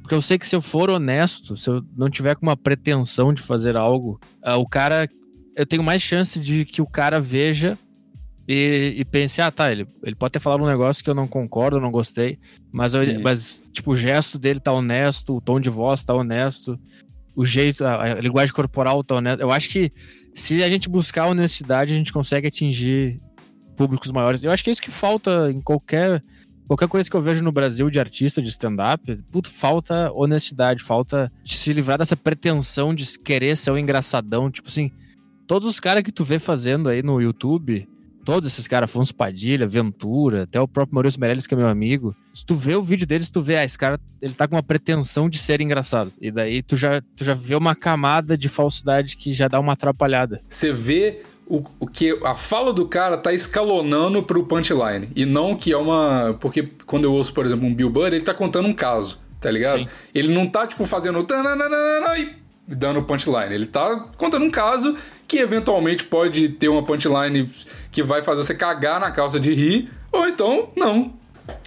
[0.00, 3.34] Porque eu sei que se eu for honesto, se eu não tiver com uma pretensão
[3.34, 5.08] de fazer algo, uh, o cara.
[5.56, 7.76] Eu tenho mais chance de que o cara veja
[8.46, 11.26] e, e pense, ah, tá, ele, ele pode ter falado um negócio que eu não
[11.26, 12.38] concordo, não gostei,
[12.70, 16.78] mas, eu, mas tipo, o gesto dele tá honesto, o tom de voz tá honesto,
[17.34, 19.42] o jeito, a, a linguagem corporal tá honesta.
[19.42, 19.90] Eu acho que
[20.34, 23.20] se a gente buscar honestidade, a gente consegue atingir
[23.76, 24.44] públicos maiores.
[24.44, 26.22] Eu acho que é isso que falta em qualquer
[26.66, 31.30] qualquer coisa que eu vejo no Brasil de artista de stand-up, puto, falta honestidade, falta
[31.44, 34.50] se livrar dessa pretensão de querer ser um engraçadão.
[34.50, 34.90] Tipo assim,
[35.46, 37.86] todos os caras que tu vê fazendo aí no YouTube,
[38.24, 42.14] todos esses caras, Afonso Padilha, Ventura, até o próprio Maurício Meirelles, que é meu amigo.
[42.32, 44.62] Se tu vê o vídeo deles, tu vê, ah, esse cara, ele tá com uma
[44.62, 46.10] pretensão de ser engraçado.
[46.20, 49.74] E daí tu já, tu já vê uma camada de falsidade que já dá uma
[49.74, 50.40] atrapalhada.
[50.48, 55.08] Você vê o, o que a fala do cara tá escalonando pro punchline.
[55.14, 56.36] E não que é uma.
[56.40, 59.50] Porque quando eu ouço, por exemplo, um Bill Burr, ele tá contando um caso, tá
[59.50, 59.80] ligado?
[59.80, 59.88] Sim.
[60.14, 61.24] Ele não tá, tipo, fazendo.
[62.18, 63.54] E dando punchline.
[63.54, 64.96] Ele tá contando um caso
[65.28, 67.48] que eventualmente pode ter uma punchline
[67.94, 71.14] que vai fazer você cagar na calça de rir, ou então não.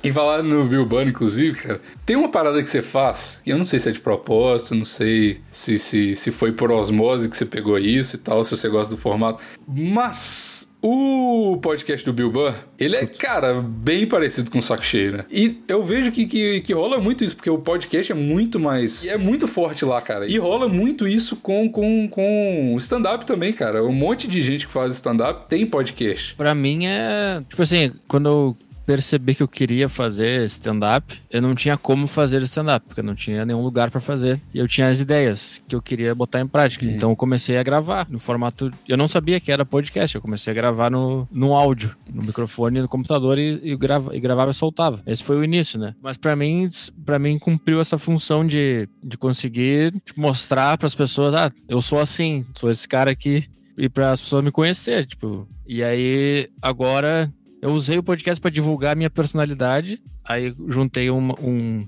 [0.03, 3.57] E falar no Bill Bunny, inclusive, cara, tem uma parada que você faz, e eu
[3.57, 7.37] não sei se é de propósito, não sei se, se, se foi por osmose que
[7.37, 12.31] você pegou isso e tal, se você gosta do formato, mas o podcast do Bill
[12.31, 15.25] Burr, ele é, cara, bem parecido com o Saco Cheio, né?
[15.29, 19.05] E eu vejo que, que, que rola muito isso, porque o podcast é muito mais.
[19.05, 20.27] é muito forte lá, cara.
[20.27, 23.83] E rola muito isso com, com, com stand-up também, cara.
[23.83, 26.35] Um monte de gente que faz stand-up tem podcast.
[26.35, 27.41] Pra mim é.
[27.49, 32.41] Tipo assim, quando eu percebi que eu queria fazer stand-up, eu não tinha como fazer
[32.43, 34.39] stand-up, porque eu não tinha nenhum lugar para fazer.
[34.53, 36.85] E eu tinha as ideias que eu queria botar em prática.
[36.85, 36.93] Uhum.
[36.93, 38.71] Então eu comecei a gravar no formato.
[38.87, 42.79] Eu não sabia que era podcast, eu comecei a gravar no, no áudio, no microfone,
[42.79, 45.03] no computador e, e, grava, e gravava e soltava.
[45.05, 45.93] Esse foi o início, né?
[46.01, 46.69] Mas para mim,
[47.05, 51.81] para mim cumpriu essa função de, de conseguir tipo, mostrar para as pessoas: ah, eu
[51.81, 53.43] sou assim, sou esse cara aqui
[53.77, 55.45] e para as pessoas me conhecer, tipo.
[55.67, 57.29] E aí agora
[57.61, 60.01] eu usei o podcast para divulgar a minha personalidade.
[60.23, 61.87] Aí juntei um, um,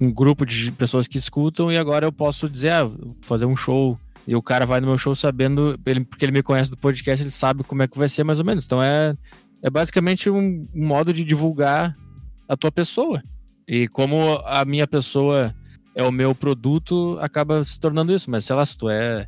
[0.00, 2.90] um, grupo de pessoas que escutam e agora eu posso dizer, ah,
[3.22, 3.98] fazer um show.
[4.26, 7.22] E o cara vai no meu show sabendo, ele, porque ele me conhece do podcast,
[7.22, 8.64] ele sabe como é que vai ser mais ou menos.
[8.64, 9.14] Então é,
[9.62, 11.96] é basicamente um, um modo de divulgar
[12.48, 13.22] a tua pessoa.
[13.68, 15.54] E como a minha pessoa
[15.94, 18.30] é o meu produto, acaba se tornando isso.
[18.30, 19.26] Mas sei lá, se tu é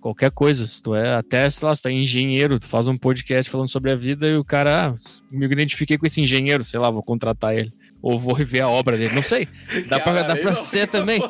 [0.00, 0.66] qualquer coisa.
[0.66, 3.68] Se tu é até, sei lá, se tu é engenheiro, tu faz um podcast falando
[3.68, 4.94] sobre a vida e o cara, ah,
[5.30, 7.72] me identifiquei com esse engenheiro, sei lá, vou contratar ele.
[8.02, 9.46] Ou vou rever a obra dele, não sei.
[9.86, 11.20] Dá pra, dá pra ser também.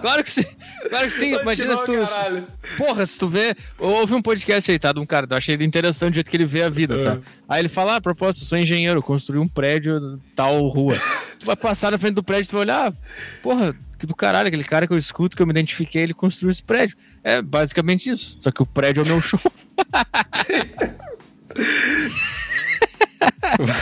[0.00, 0.44] Claro que sim.
[0.90, 1.32] Claro que sim.
[1.34, 1.92] Imagina se tu.
[1.92, 2.46] Caralho.
[2.76, 3.56] Porra, se tu vê.
[3.78, 4.92] Houve um podcast aí, tá?
[4.92, 5.26] De um cara.
[5.28, 7.14] Eu achei ele interessante do jeito que ele vê a vida, tá?
[7.14, 7.20] É.
[7.48, 11.00] Aí ele fala: ah, propósito, sou engenheiro, construí um prédio tal rua.
[11.38, 12.92] Tu vai passar na frente do prédio e tu vai olhar,
[13.42, 16.50] porra, que do caralho, aquele cara que eu escuto, que eu me identifiquei, ele construiu
[16.50, 16.96] esse prédio.
[17.22, 18.38] É basicamente isso.
[18.40, 19.40] Só que o prédio é o meu show.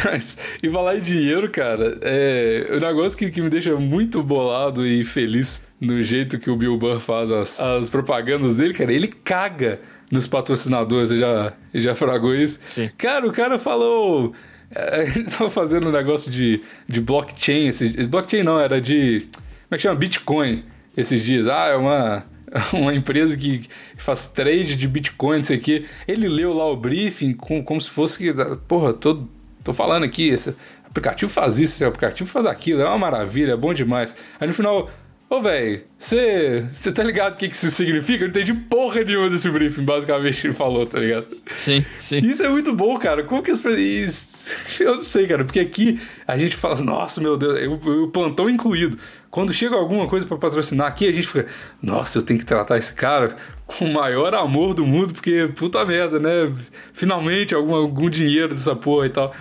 [0.04, 4.22] Mas, e falar em dinheiro, cara, é o um negócio que, que me deixa muito
[4.22, 8.92] bolado e feliz no jeito que o Bill Burr faz as, as propagandas dele, cara.
[8.92, 12.60] Ele caga nos patrocinadores, você já, já fragou isso?
[12.64, 12.90] Sim.
[12.96, 14.32] Cara, o cara falou.
[14.32, 14.34] É,
[15.14, 17.68] ele tava fazendo um negócio de, de blockchain.
[17.68, 19.29] Esse, blockchain não, era de.
[19.33, 19.96] Como é que chama?
[19.96, 20.64] Bitcoin
[20.96, 21.46] esses dias.
[21.48, 22.24] Ah, é uma
[22.72, 25.85] uma empresa que faz trade de Bitcoin, não sei o quê.
[26.07, 28.33] Ele leu lá o briefing com, como se fosse que,
[28.68, 29.24] porra, tô,
[29.62, 33.57] tô falando aqui, esse aplicativo faz isso, esse aplicativo faz aquilo, é uma maravilha, é
[33.57, 34.14] bom demais.
[34.40, 34.90] Aí no final,
[35.28, 38.24] Ô, velho, você tá ligado o que, que isso significa?
[38.24, 41.26] Eu não entendi porra nenhuma desse briefing, basicamente, ele falou, tá ligado?
[41.46, 42.18] Sim, sim.
[42.18, 43.24] Isso é muito bom, cara.
[43.24, 44.78] Como que as pessoas.
[44.78, 48.96] Eu não sei, cara, porque aqui a gente fala, nossa, meu Deus, o plantão incluído.
[49.28, 51.46] Quando chega alguma coisa para patrocinar aqui, a gente fica,
[51.82, 53.36] nossa, eu tenho que tratar esse cara
[53.66, 56.52] com o maior amor do mundo, porque puta merda, né?
[56.92, 59.34] Finalmente algum, algum dinheiro dessa porra e tal.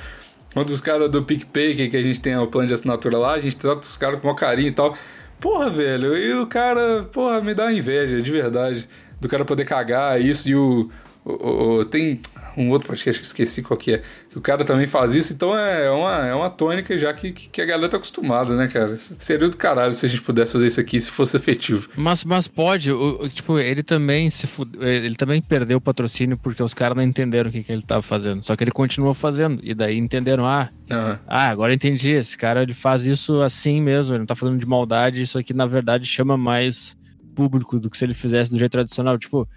[0.52, 3.34] Quando os caras do PicPay, que, que a gente tem o plano de assinatura lá,
[3.34, 4.98] a gente trata os caras com maior carinho e tal.
[5.46, 8.90] Porra, velho, e o cara, porra, me dá inveja, de verdade.
[9.22, 10.90] Do cara poder cagar isso e o.
[11.24, 12.20] o, o tem
[12.58, 14.02] um outro podcast que esqueci qual que é.
[14.30, 17.62] Que o cara também faz isso, então é uma, é uma tônica já que, que
[17.62, 18.96] a galera tá acostumada, né, cara?
[18.98, 21.90] Seria do caralho se a gente pudesse fazer isso aqui se fosse efetivo.
[21.96, 24.78] Mas, mas pode, o, tipo, ele também se fude...
[24.82, 28.02] ele também perdeu o patrocínio porque os caras não entenderam o que, que ele tava
[28.02, 28.44] fazendo.
[28.44, 29.60] Só que ele continuou fazendo.
[29.64, 31.18] E daí entenderam, ah, uhum.
[31.28, 32.12] ah, agora entendi.
[32.12, 35.22] Esse cara ele faz isso assim mesmo, ele não tá fazendo de maldade.
[35.22, 36.96] Isso aqui, na verdade, chama mais
[37.36, 39.18] público do que se ele fizesse do jeito tradicional.
[39.18, 39.48] Tipo,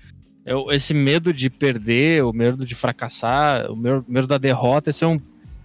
[0.48, 5.06] eu, esse medo de perder, o medo de fracassar, o medo da derrota, esse é
[5.06, 5.20] um,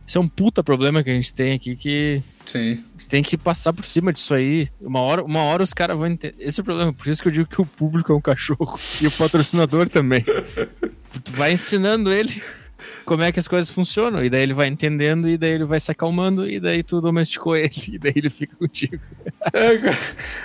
[0.05, 2.21] esse é um puta problema que a gente tem aqui que.
[2.45, 2.71] Sim.
[2.73, 4.67] A gente tem que passar por cima disso aí.
[4.81, 6.35] Uma hora, uma hora os caras vão entender.
[6.37, 6.91] Esse é o problema.
[6.91, 8.77] Por isso que eu digo que o público é um cachorro.
[9.01, 10.23] E o patrocinador também.
[11.23, 12.41] tu vai ensinando ele
[13.05, 14.23] como é que as coisas funcionam.
[14.23, 17.55] E daí ele vai entendendo, e daí ele vai se acalmando, e daí tu domesticou
[17.55, 18.99] ele, e daí ele fica contigo.
[19.53, 19.79] É,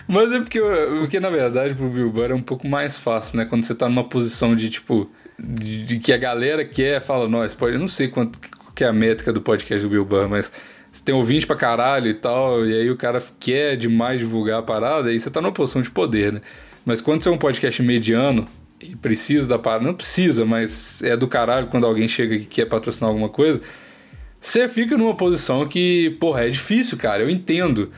[0.06, 0.60] mas é porque,
[1.00, 3.44] porque, na verdade, pro Bill Burr é um pouco mais fácil, né?
[3.44, 7.54] Quando você tá numa posição de, tipo, de, de que a galera quer, fala, nós,
[7.54, 8.38] pode, eu não sei quanto
[8.74, 10.52] que é a métrica do podcast do Bill Burr, mas
[10.90, 14.62] você tem ouvinte pra caralho e tal, e aí o cara quer demais divulgar a
[14.62, 16.40] parada, aí você tá numa posição de poder, né?
[16.84, 18.48] Mas quando você é um podcast mediano,
[18.80, 22.66] e precisa da parada, não precisa, mas é do caralho quando alguém chega e quer
[22.66, 23.60] patrocinar alguma coisa,
[24.40, 27.90] você fica numa posição que, porra, é difícil, cara, eu entendo,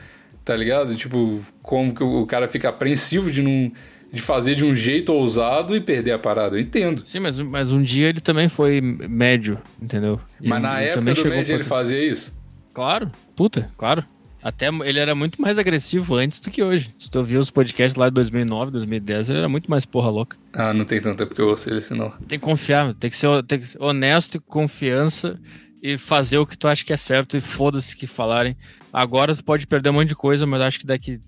[0.43, 0.95] tá ligado?
[0.95, 3.71] Tipo, como que o cara fica apreensivo de não
[4.11, 7.01] de fazer de um jeito ousado e perder a parada, eu entendo.
[7.05, 10.19] Sim, mas, mas um dia ele também foi médio, entendeu?
[10.37, 12.37] Mas e, na época do médio ele fazia isso?
[12.73, 14.03] Claro, puta, claro.
[14.43, 16.93] Até ele era muito mais agressivo antes do que hoje.
[16.97, 20.37] Se tu ouvir os podcasts lá de 2009, 2010, ele era muito mais porra louca.
[20.53, 22.09] Ah, não tem tanto tempo que eu ouço ele assim, não.
[22.27, 25.39] Tem que confiar, tem que ser, tem que ser honesto e confiança
[25.81, 28.57] e fazer o que tu acha que é certo e foda-se que falarem.
[28.91, 31.19] Agora tu pode perder um monte de coisa, mas acho que daqui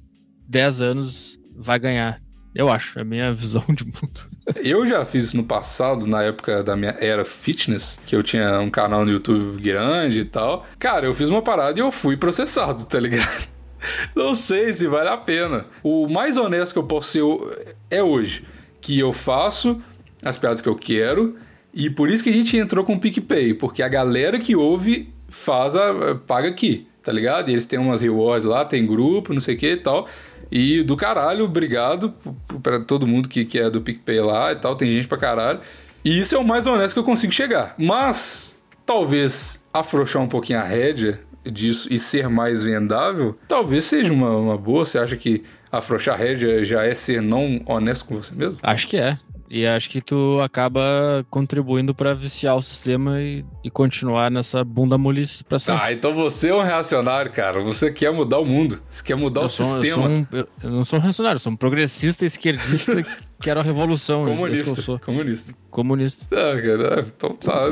[0.47, 2.19] 10 anos vai ganhar.
[2.55, 4.21] Eu acho, é a minha visão de mundo.
[4.63, 8.59] eu já fiz isso no passado, na época da minha era fitness, que eu tinha
[8.59, 10.65] um canal no YouTube grande e tal.
[10.77, 13.47] Cara, eu fiz uma parada e eu fui processado, tá ligado?
[14.15, 15.65] Não sei se vale a pena.
[15.81, 18.45] O mais honesto que eu posso ser é hoje.
[18.79, 19.81] Que eu faço
[20.23, 21.35] as piadas que eu quero.
[21.73, 23.53] E por isso que a gente entrou com o PicPay.
[23.53, 26.15] Porque a galera que ouve faz a.
[26.15, 27.49] paga aqui, tá ligado?
[27.49, 30.07] E eles têm umas rewards lá, tem grupo, não sei o que e tal.
[30.55, 32.13] E do caralho, obrigado
[32.61, 35.59] para todo mundo que, que é do PicPay lá e tal, tem gente pra caralho.
[36.05, 37.73] E isso é o mais honesto que eu consigo chegar.
[37.75, 44.29] Mas, talvez afrouxar um pouquinho a rédea disso e ser mais vendável, talvez seja uma,
[44.29, 44.85] uma boa.
[44.85, 48.59] Você acha que afrouxar a rédea já é ser não honesto com você mesmo?
[48.61, 49.17] Acho que é.
[49.49, 54.97] E acho que tu acaba contribuindo para viciar o sistema e, e, continuar nessa bunda
[54.97, 55.81] molice pra sempre.
[55.83, 57.61] Ah, então você é um reacionário, cara.
[57.61, 58.81] Você quer mudar o mundo.
[58.89, 60.05] Você quer mudar eu o sou, sistema.
[60.05, 63.09] Eu, um, eu, eu, não sou um reacionário, sou um progressista esquerdista que
[63.41, 64.25] quer a revolução.
[64.25, 64.63] Comunista.
[64.63, 64.99] Que eu sou.
[64.99, 65.53] Comunista.
[65.69, 66.25] Comunista.
[66.31, 67.05] Ah, cara.
[67.15, 67.67] Então tá.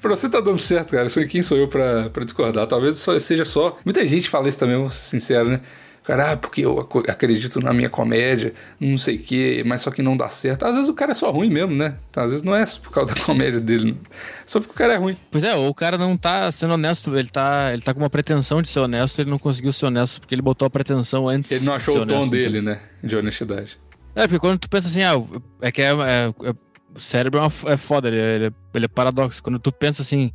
[0.00, 1.08] Pra você tá dando certo, cara.
[1.28, 2.66] Quem sou eu pra, pra discordar?
[2.66, 3.78] Talvez seja só.
[3.84, 5.60] Muita gente fala isso também, vou ser sincero, né?
[6.04, 10.02] Cara, ah, porque eu acredito na minha comédia, não sei o quê, mas só que
[10.02, 10.64] não dá certo.
[10.64, 11.96] Às vezes o cara é só ruim mesmo, né?
[12.14, 13.98] Às vezes não é por causa da comédia dele, não.
[14.44, 15.16] só porque o cara é ruim.
[15.30, 18.10] Pois é, ou o cara não tá sendo honesto, ele tá, ele tá com uma
[18.10, 21.50] pretensão de ser honesto, ele não conseguiu ser honesto porque ele botou a pretensão antes.
[21.50, 22.74] Ele não achou o tom dele, então.
[22.74, 22.80] né?
[23.02, 23.78] De honestidade.
[24.14, 25.14] É, porque quando tu pensa assim, ah,
[25.60, 26.54] é que é, é, é
[26.94, 29.42] o cérebro é, é foda, ele é, ele é paradoxo.
[29.42, 30.32] Quando tu pensa assim,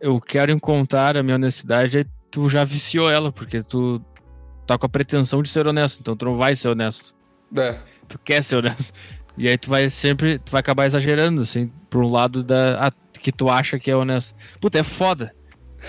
[0.00, 4.00] eu quero encontrar a minha honestidade, aí tu já viciou ela, porque tu
[4.70, 7.12] tá com a pretensão de ser honesto, então tu não vai ser honesto.
[7.56, 7.76] É.
[8.08, 8.94] Tu quer ser honesto.
[9.36, 12.92] E aí tu vai sempre, tu vai acabar exagerando, assim, por um lado da, ah,
[13.20, 14.36] que tu acha que é honesto.
[14.60, 15.34] Puta, é foda.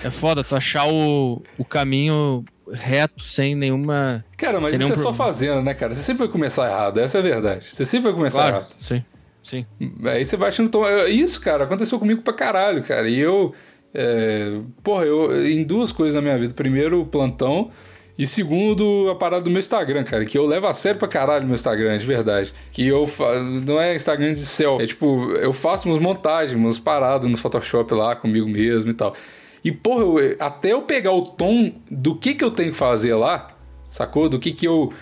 [0.02, 4.24] É foda tu achar o, o caminho reto, sem nenhuma.
[4.36, 5.94] Cara, mas isso é só fazendo, né, cara?
[5.94, 7.72] Você sempre vai começar errado, essa é a verdade.
[7.72, 8.74] Você sempre vai começar claro, errado.
[8.80, 9.04] Sim,
[9.44, 9.66] sim.
[10.04, 10.70] Aí você vai achando.
[11.08, 13.08] Isso, cara, aconteceu comigo pra caralho, cara.
[13.08, 13.54] E eu.
[13.94, 14.58] É...
[14.82, 15.46] Porra, eu.
[15.46, 16.52] Em duas coisas na minha vida.
[16.52, 17.70] Primeiro, o plantão.
[18.18, 21.46] E segundo, a parada do meu Instagram, cara, que eu levo a sério pra caralho
[21.46, 22.52] meu Instagram, de verdade.
[22.70, 23.42] Que eu fa...
[23.42, 27.94] não é Instagram de céu, é tipo, eu faço umas montagens, umas paradas no Photoshop
[27.94, 29.14] lá comigo mesmo e tal.
[29.64, 33.14] E, porra, eu, até eu pegar o tom do que que eu tenho que fazer
[33.14, 33.56] lá,
[33.90, 34.28] sacou?
[34.28, 34.92] Do que que eu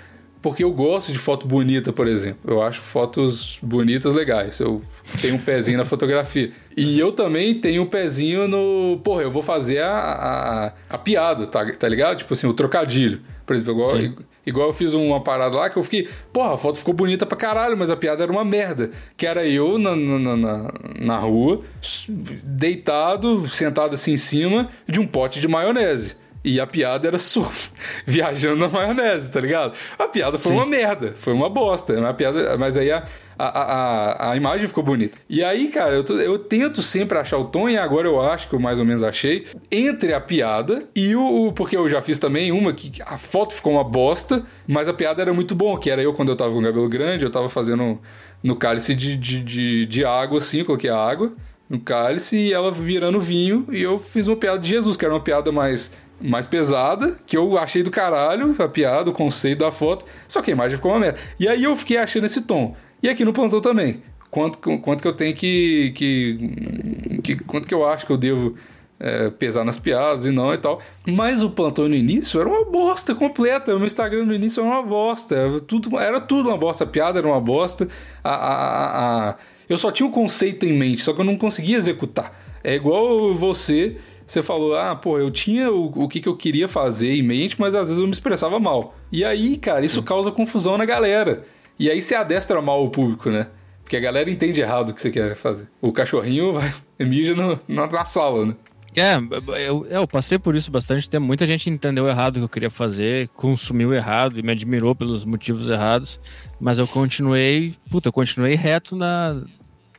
[0.42, 2.50] porque eu gosto de foto bonita, por exemplo.
[2.50, 4.59] Eu acho fotos bonitas legais.
[4.59, 4.83] Eu
[5.20, 6.50] tenho um pezinho na fotografia.
[6.74, 8.98] E eu também tenho um pezinho no.
[9.05, 12.18] Porra, eu vou fazer a, a, a piada, tá, tá ligado?
[12.18, 13.20] Tipo assim, o trocadilho.
[13.44, 14.14] Por exemplo, igual,
[14.46, 16.09] igual eu fiz uma parada lá que eu fiquei.
[16.33, 18.90] Porra, a foto ficou bonita pra caralho, mas a piada era uma merda.
[19.18, 21.61] Que era eu na, na, na, na rua,
[22.44, 26.16] deitado, sentado assim em cima de um pote de maionese.
[26.42, 27.50] E a piada era só
[28.07, 29.74] viajando na maionese, tá ligado?
[29.98, 30.59] A piada foi Sim.
[30.59, 31.98] uma merda, foi uma bosta.
[31.98, 33.05] Uma piada, mas aí a,
[33.38, 35.18] a, a, a imagem ficou bonita.
[35.29, 38.48] E aí, cara, eu, tô, eu tento sempre achar o tom, e agora eu acho
[38.48, 41.53] que eu mais ou menos achei, entre a piada e o.
[41.53, 45.20] Porque eu já fiz também uma que a foto ficou uma bosta, mas a piada
[45.20, 47.48] era muito bom, que era eu quando eu tava com o cabelo grande, eu tava
[47.50, 48.00] fazendo
[48.42, 51.33] no cálice de, de, de, de água, assim, eu coloquei a água
[51.68, 55.14] no cálice e ela virando vinho, e eu fiz uma piada de Jesus, que era
[55.14, 59.73] uma piada mais mais pesada, que eu achei do caralho, a piada, o conceito da
[59.73, 61.19] foto, só que a imagem ficou uma merda.
[61.39, 62.75] E aí eu fiquei achando esse tom.
[63.03, 64.03] E aqui no plantão também.
[64.31, 67.37] Quanto, quanto que eu tenho que, que, que.
[67.45, 68.55] Quanto que eu acho que eu devo
[69.01, 70.81] é, pesar nas piadas e não e tal.
[71.07, 73.75] Mas o plantão no início era uma bosta completa.
[73.75, 75.35] O meu Instagram no início era uma bosta.
[75.35, 76.85] Era tudo, era tudo uma bosta.
[76.85, 77.89] A piada era uma bosta.
[78.23, 79.37] A, a, a.
[79.69, 82.39] Eu só tinha o um conceito em mente, só que eu não conseguia executar.
[82.63, 83.97] É igual você
[84.33, 87.57] você falou, ah, pô, eu tinha o, o que, que eu queria fazer em mente,
[87.59, 88.95] mas às vezes eu me expressava mal.
[89.11, 91.45] E aí, cara, isso causa confusão na galera.
[91.77, 93.49] E aí você adestra mal o público, né?
[93.83, 95.69] Porque a galera entende errado o que você quer fazer.
[95.81, 98.55] O cachorrinho vai, mija no, na, na sala, né?
[98.95, 99.16] É,
[99.66, 101.27] eu, eu, passei por isso bastante tempo.
[101.27, 105.25] Muita gente entendeu errado o que eu queria fazer, consumiu errado e me admirou pelos
[105.25, 106.21] motivos errados.
[106.61, 109.43] Mas eu continuei, puta, eu continuei reto na.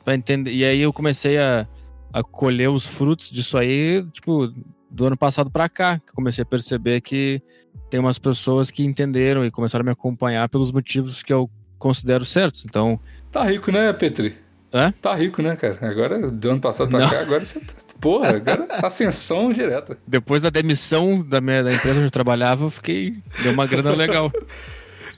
[0.05, 0.51] Pra entender.
[0.51, 1.67] E aí eu comecei a
[2.13, 4.51] a colher os frutos disso aí, tipo,
[4.89, 7.41] do ano passado para cá, que comecei a perceber que
[7.89, 12.25] tem umas pessoas que entenderam e começaram a me acompanhar pelos motivos que eu considero
[12.25, 12.65] certos.
[12.65, 12.99] Então.
[13.31, 14.35] Tá rico, né, Petri?
[14.73, 14.93] Hã?
[15.01, 15.77] Tá rico, né, cara?
[15.81, 17.09] Agora, do ano passado pra Não.
[17.09, 17.73] cá, agora você tá.
[17.99, 19.97] Porra, agora ascensão direta.
[20.07, 23.15] Depois da demissão da, minha, da empresa onde eu trabalhava, eu fiquei.
[23.43, 24.31] Deu uma grana legal.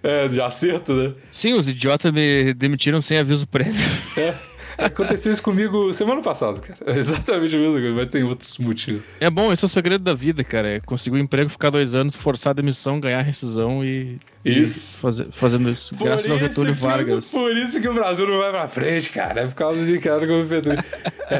[0.05, 1.13] É, de acerto, né?
[1.29, 3.73] Sim, os idiotas me demitiram sem aviso prévio.
[4.17, 4.35] É.
[4.85, 6.79] Aconteceu isso comigo semana passada, cara.
[6.97, 9.03] Exatamente a mesma coisa, mas tem outros motivos.
[9.19, 10.67] É bom, esse é o segredo da vida, cara.
[10.69, 14.17] É conseguir um emprego, ficar dois anos, forçar a demissão, ganhar a rescisão e.
[14.43, 14.99] Isso.
[15.31, 15.95] Fazendo isso.
[15.95, 17.31] Por graças isso ao Getúlio Vargas.
[17.31, 19.41] Por isso que o Brasil não vai pra frente, cara.
[19.41, 20.83] É por causa de cara como Getúlio.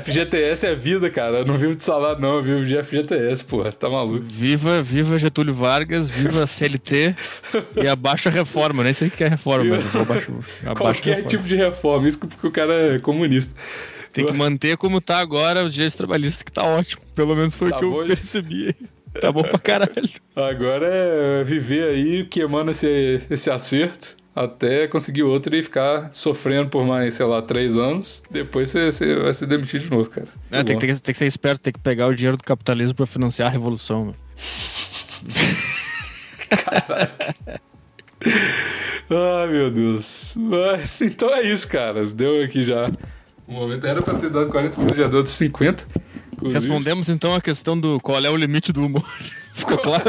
[0.04, 1.40] FGTS é vida, cara.
[1.40, 2.36] Eu não vivo de salário, não.
[2.36, 3.72] Eu vivo de FGTS, porra.
[3.72, 4.24] Você tá maluco.
[4.26, 7.16] Viva, viva Getúlio Vargas, viva a CLT
[7.76, 8.84] e abaixa a reforma.
[8.84, 10.32] Nem sei o que é reforma, mas eu abaixo,
[10.66, 12.08] abaixo Qualquer tipo de reforma.
[12.08, 13.54] Isso porque o cara é comunista.
[14.14, 17.02] Tem que manter como tá agora os direitos trabalhistas, que tá ótimo.
[17.16, 18.76] Pelo menos foi o tá que eu percebi.
[19.20, 20.10] Tá bom pra caralho.
[20.36, 26.86] Agora é viver aí queimando esse, esse acerto até conseguir outro e ficar sofrendo por
[26.86, 28.24] mais, sei lá, três anos.
[28.30, 30.28] Depois você, você vai se demitir de novo, cara.
[30.52, 33.06] É, tem, que, tem, que ser esperto, tem que pegar o dinheiro do capitalismo pra
[33.06, 34.06] financiar a revolução.
[34.06, 34.16] Mano.
[36.50, 37.36] Caraca.
[39.10, 40.34] Ai, meu Deus.
[40.36, 42.06] Mas então é isso, cara.
[42.06, 42.90] Deu aqui já.
[43.48, 45.86] Um momento era pra ter dado 40 minutos, já deu de 50.
[46.44, 46.74] Inclusive.
[46.74, 49.04] Respondemos então a questão do qual é o limite do humor.
[49.54, 50.04] Ficou claro?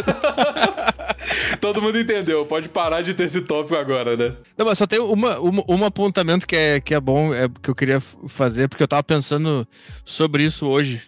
[1.60, 2.44] Todo mundo entendeu.
[2.44, 4.36] Pode parar de ter esse tópico agora, né?
[4.56, 7.70] Não, mas só tem uma, uma, um apontamento que é, que é bom, é, que
[7.70, 9.66] eu queria fazer, porque eu tava pensando
[10.04, 11.02] sobre isso hoje.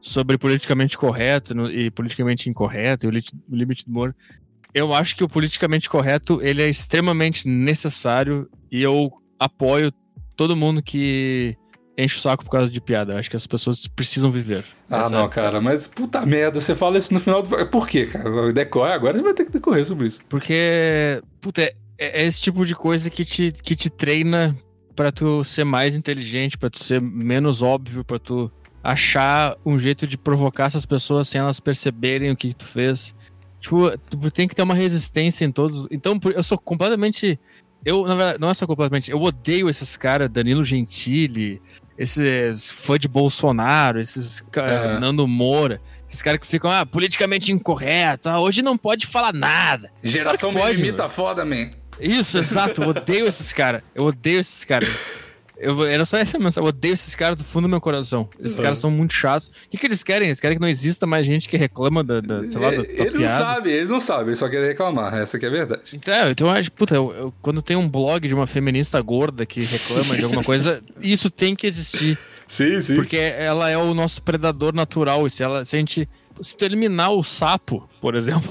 [0.00, 3.10] Sobre politicamente correto no, e politicamente incorreto e o,
[3.50, 4.14] o limite do humor.
[4.72, 9.10] Eu acho que o politicamente correto ele é extremamente necessário e eu
[9.40, 9.92] apoio
[10.36, 11.56] todo mundo que
[11.98, 13.18] enche o saco por causa de piada.
[13.18, 14.64] Acho que as pessoas precisam viver.
[14.88, 15.42] Ah, não, época.
[15.42, 17.66] cara, mas puta merda, você fala isso no final do.
[17.66, 18.52] Por quê, cara?
[18.52, 20.20] Decorre, agora você vai ter que decorrer sobre isso.
[20.28, 24.56] Porque, puta, é, é esse tipo de coisa que te, que te treina
[24.94, 28.50] para tu ser mais inteligente, para tu ser menos óbvio, para tu
[28.82, 33.14] achar um jeito de provocar essas pessoas sem elas perceberem o que tu fez.
[33.60, 35.86] Tipo, tu tem que ter uma resistência em todos.
[35.90, 37.38] Então, eu sou completamente.
[37.84, 39.10] Eu, na verdade, não é só completamente.
[39.10, 41.60] Eu odeio esses caras, Danilo Gentili,
[41.96, 44.98] esses fã de Bolsonaro, esses é.
[44.98, 49.90] Nando Moura, esses caras que ficam, ah, politicamente incorreto, ah, hoje não pode falar nada.
[50.02, 51.70] Geração mimimi tá foda, man.
[52.00, 53.82] Isso, exato, eu odeio esses caras.
[53.94, 54.88] Eu odeio esses caras.
[55.60, 56.64] Eu, era só essa mensagem.
[56.64, 58.28] Eu odeio esses caras do fundo do meu coração.
[58.38, 58.62] Esses uhum.
[58.62, 59.48] caras são muito chatos.
[59.48, 60.28] O que, que eles querem?
[60.28, 62.82] Eles querem que não exista mais gente que reclama da, da sei lá, da, da
[62.82, 63.18] Eles piada.
[63.18, 65.14] não sabem, eles não sabem, eles só querem reclamar.
[65.14, 65.82] Essa que é a verdade.
[65.92, 69.44] Então, então eu acho, puta, eu, eu, quando tem um blog de uma feminista gorda
[69.44, 72.18] que reclama de alguma coisa, isso tem que existir.
[72.46, 72.94] Sim, sim.
[72.94, 75.26] Porque ela é o nosso predador natural.
[75.26, 76.08] E se, ela, se a gente.
[76.40, 78.48] Se tu eliminar o sapo, por exemplo,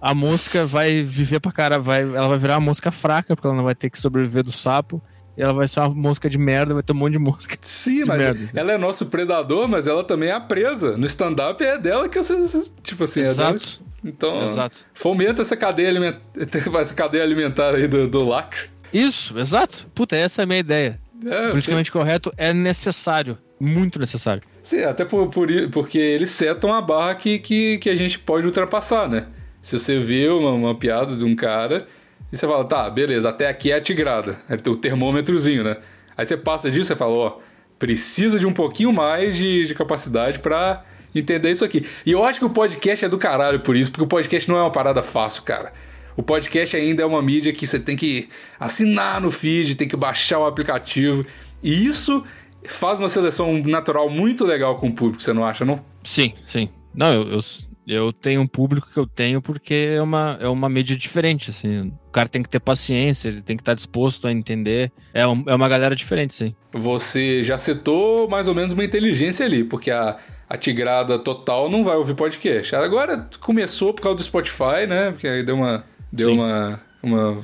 [0.00, 3.56] a mosca vai viver pra cara, vai, ela vai virar uma mosca fraca, porque ela
[3.56, 5.02] não vai ter que sobreviver do sapo.
[5.36, 7.56] E ela vai ser uma mosca de merda, vai ter um monte de mosca.
[7.60, 8.50] Sim, de mas merda.
[8.54, 10.96] ela é nosso predador, mas ela também é a presa.
[10.96, 12.70] No stand-up é dela que você.
[12.82, 13.84] Tipo assim, é dela- Exato.
[14.04, 14.76] Então, Exato.
[14.92, 16.16] fomenta essa cadeia, aliment...
[16.78, 18.68] essa cadeia alimentar aí do, do lacre.
[18.92, 19.88] Isso, exato.
[19.94, 21.00] Puta, essa é a minha ideia.
[21.26, 23.38] É, Politicamente correto é necessário.
[23.58, 24.42] Muito necessário.
[24.62, 28.46] Sim, até por, por porque eles setam a barra que, que, que a gente pode
[28.46, 29.26] ultrapassar, né?
[29.62, 31.86] Se você vê uma, uma piada de um cara
[32.32, 34.34] e você fala, tá, beleza, até aqui é a tigrada.
[34.62, 35.76] Tem o termômetrozinho, né?
[36.16, 37.38] Aí você passa disso e fala, ó,
[37.78, 41.86] precisa de um pouquinho mais de, de capacidade pra entender isso aqui.
[42.04, 44.56] E eu acho que o podcast é do caralho por isso, porque o podcast não
[44.56, 45.72] é uma parada fácil, cara.
[46.16, 49.96] O podcast ainda é uma mídia que você tem que assinar no feed, tem que
[49.96, 51.26] baixar o aplicativo.
[51.62, 52.24] E isso
[52.66, 55.84] faz uma seleção natural muito legal com o público, você não acha, não?
[56.02, 56.68] Sim, sim.
[56.94, 57.40] Não, eu, eu,
[57.86, 61.92] eu tenho um público que eu tenho porque é uma, é uma mídia diferente, assim.
[62.08, 64.90] O cara tem que ter paciência, ele tem que estar disposto a entender.
[65.12, 66.54] É, um- é uma galera diferente, sim.
[66.72, 70.16] Você já setou mais ou menos uma inteligência ali, porque a,
[70.48, 72.74] a tigrada total não vai ouvir podcast.
[72.76, 75.10] Agora começou por causa do Spotify, né?
[75.10, 76.34] Porque aí deu uma, deu Sim.
[76.34, 77.38] uma, uma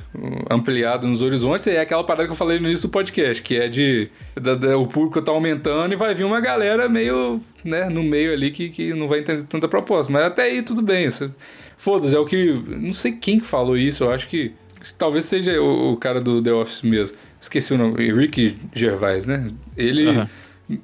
[0.49, 1.67] ampliada nos horizontes.
[1.67, 4.09] E é aquela parada que eu falei no início do podcast, que é de.
[4.39, 7.39] da- da- o público tá aumentando e vai vir uma galera meio.
[7.63, 10.11] né, no meio ali que, que não vai entender tanta proposta.
[10.11, 11.09] Mas até aí tudo bem.
[11.09, 11.29] Você,
[11.77, 12.53] foda-se, é o que.
[12.67, 14.51] Não sei quem que falou isso, eu acho que.
[14.97, 17.15] Talvez seja o, o cara do The Office mesmo.
[17.39, 18.11] Esqueci o nome.
[18.11, 19.47] Rick Gervais, né?
[19.77, 20.07] Ele.
[20.09, 20.29] Aham.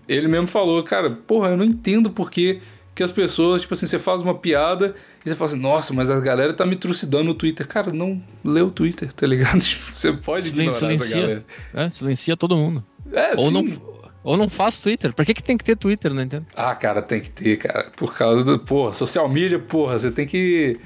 [0.07, 2.59] Ele mesmo falou, cara, porra, eu não entendo por que,
[2.93, 4.93] que as pessoas, tipo assim, você faz uma piada
[5.25, 7.67] e você fala assim, nossa, mas a galera tá me trucidando no Twitter.
[7.67, 9.59] Cara, não lê o Twitter, tá ligado?
[9.91, 11.21] Você pode Silen- silencia.
[11.21, 11.45] galera.
[11.73, 12.83] É, silencia todo mundo.
[13.11, 13.53] É, Ou sim.
[13.53, 13.81] não,
[14.23, 15.13] ou não faz Twitter.
[15.13, 16.45] Por que, que tem que ter Twitter, não entendo?
[16.55, 17.89] Ah, cara, tem que ter, cara.
[17.95, 18.59] Por causa do.
[18.59, 20.77] Porra, social media, porra, você tem que.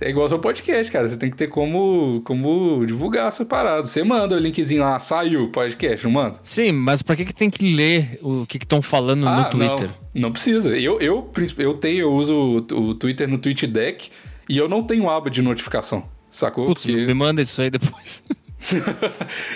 [0.00, 1.08] É igual seu podcast, cara.
[1.08, 3.86] Você tem que ter como, como divulgar a sua parada.
[3.86, 6.38] Você manda o linkzinho lá, saiu o podcast, não manda?
[6.42, 9.88] Sim, mas por que, que tem que ler o que estão falando no Twitter?
[9.90, 10.76] Ah, Não, não precisa.
[10.76, 14.10] Eu, eu, eu tenho, eu uso o, o Twitter no TweetDeck
[14.48, 16.06] e eu não tenho aba de notificação.
[16.30, 16.66] Sacou?
[16.66, 18.22] Putz, Porque- me manda isso aí depois.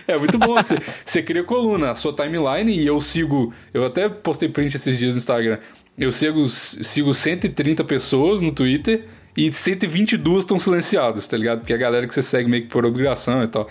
[0.06, 0.54] é muito bom.
[0.54, 3.52] Você, você cria coluna, a sua timeline e eu sigo.
[3.74, 5.58] Eu até postei print esses dias no Instagram.
[5.98, 9.04] Eu sigo, sigo 130 pessoas no Twitter
[9.36, 11.60] e 122 estão silenciadas, tá ligado?
[11.60, 13.68] Porque é a galera que você segue meio que por obrigação e tal.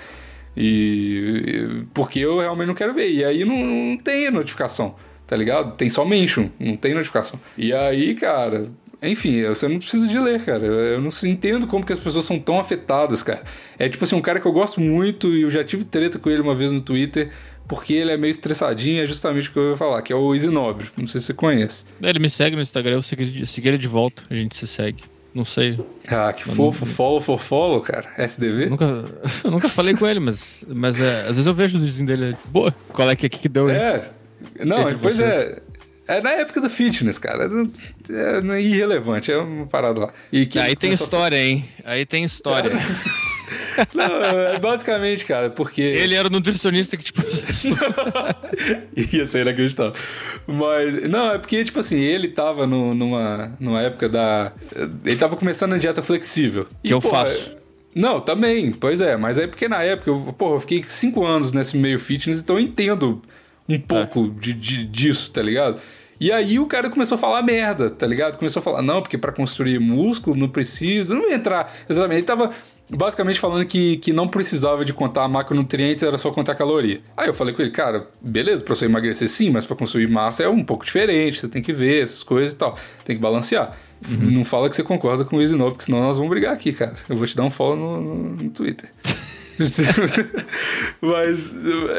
[0.55, 1.85] E.
[1.93, 3.11] Porque eu realmente não quero ver.
[3.11, 4.95] E aí não, não tem notificação,
[5.27, 5.75] tá ligado?
[5.75, 7.39] Tem só mention, não tem notificação.
[7.57, 8.69] E aí, cara.
[9.01, 10.65] Enfim, você não precisa de ler, cara.
[10.65, 13.43] Eu não entendo como que as pessoas são tão afetadas, cara.
[13.77, 16.29] É tipo assim, um cara que eu gosto muito e eu já tive treta com
[16.29, 17.29] ele uma vez no Twitter,
[17.65, 20.35] porque ele é meio estressadinho, é justamente o que eu ia falar, que é o
[20.35, 20.89] Easy Nobre.
[20.97, 21.85] Não sei se você conhece.
[22.01, 25.01] Ele me segue no Instagram, eu segui, segui ele de volta, a gente se segue.
[25.33, 25.79] Não sei.
[26.07, 28.07] Ah, que fofo, follow for follow, cara.
[28.17, 28.63] SDV?
[28.65, 28.85] Eu nunca,
[29.43, 32.35] eu nunca falei com ele, mas, mas é, às vezes eu vejo o vizinho dele.
[32.45, 33.69] Boa, qual é que, que deu?
[33.69, 34.09] É.
[34.65, 35.29] Não, Entre pois vocês.
[35.35, 35.61] é.
[36.07, 37.47] É na época do fitness, cara.
[38.09, 40.13] É, é irrelevante, é uma parada lá.
[40.33, 41.65] E Aí tem começou a- história, hein?
[41.85, 42.71] Aí tem história.
[43.93, 45.81] Não, é basicamente, cara, porque.
[45.81, 47.21] ele era o nutricionista que, tipo.
[49.15, 49.93] Ia ser inacreditável.
[50.47, 54.51] Mas, não, é porque, tipo assim, ele tava no- numa, numa época da.
[55.05, 56.65] Ele tava começando a dieta flexível.
[56.83, 57.51] Que eu faço.
[57.55, 57.59] é-
[57.95, 61.51] Não, também, pois é, mas é porque na época, eu, porra, eu fiquei cinco anos
[61.51, 63.21] nesse meio fitness, então eu entendo
[63.67, 65.79] um pouco de, de- disso, tá ligado?
[66.19, 68.37] E aí o cara começou a falar merda, tá ligado?
[68.37, 71.15] Começou a falar, não, porque pra construir músculo não precisa.
[71.15, 72.17] Não ia entrar exatamente.
[72.17, 72.51] Ele tava
[72.89, 77.01] basicamente falando que, que não precisava de contar macronutrientes, era só contar caloria.
[77.15, 80.43] Aí eu falei com ele, cara, beleza, pra você emagrecer sim, mas pra construir massa
[80.43, 82.75] é um pouco diferente, você tem que ver essas coisas e tal.
[83.05, 83.77] Tem que balancear.
[84.07, 86.95] Não fala que você concorda com o Novo, porque senão nós vamos brigar aqui, cara.
[87.07, 88.89] Eu vou te dar um follow no, no- no Twitter.
[91.01, 91.51] Mas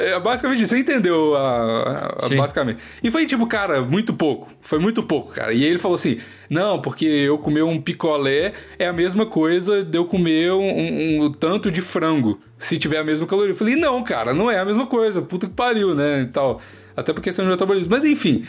[0.07, 2.79] é basicamente você entendeu a, a- basicamente.
[3.03, 4.49] E foi tipo, cara, muito pouco.
[4.61, 5.53] Foi muito pouco, cara.
[5.53, 9.97] E ele falou assim: não, porque eu comer um picolé é a mesma coisa de
[9.99, 13.53] eu comer um, um- um tanto de frango, se tiver a mesma caloria.
[13.53, 15.21] Eu falei, não, cara, não é a mesma coisa.
[15.23, 16.23] Puta que pariu, né?
[16.23, 16.61] E tal.
[16.97, 17.93] Até porque você não metabolismo.
[17.95, 18.45] Mas enfim.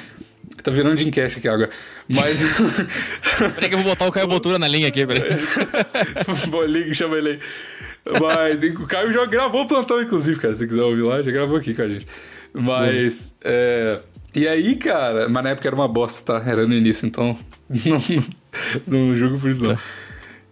[0.63, 1.69] Tá virando Jim Cash aqui agora.
[2.09, 2.39] Mas.
[3.55, 5.23] Peraí que eu vou botar o Caio Botura na linha aqui, peraí.
[6.67, 7.39] Liga, chama ele aí.
[8.19, 10.55] Mas o Caio já gravou o plantão, inclusive, cara.
[10.55, 12.07] Se quiser ouvir lá, já gravou aqui com a gente.
[12.53, 13.35] Mas.
[13.43, 13.99] é,
[14.35, 15.29] E aí, cara.
[15.29, 16.49] Mas na época era uma bosta, tá?
[16.49, 17.37] Era no início, então.
[17.69, 19.77] Não, não julgo por isso, não.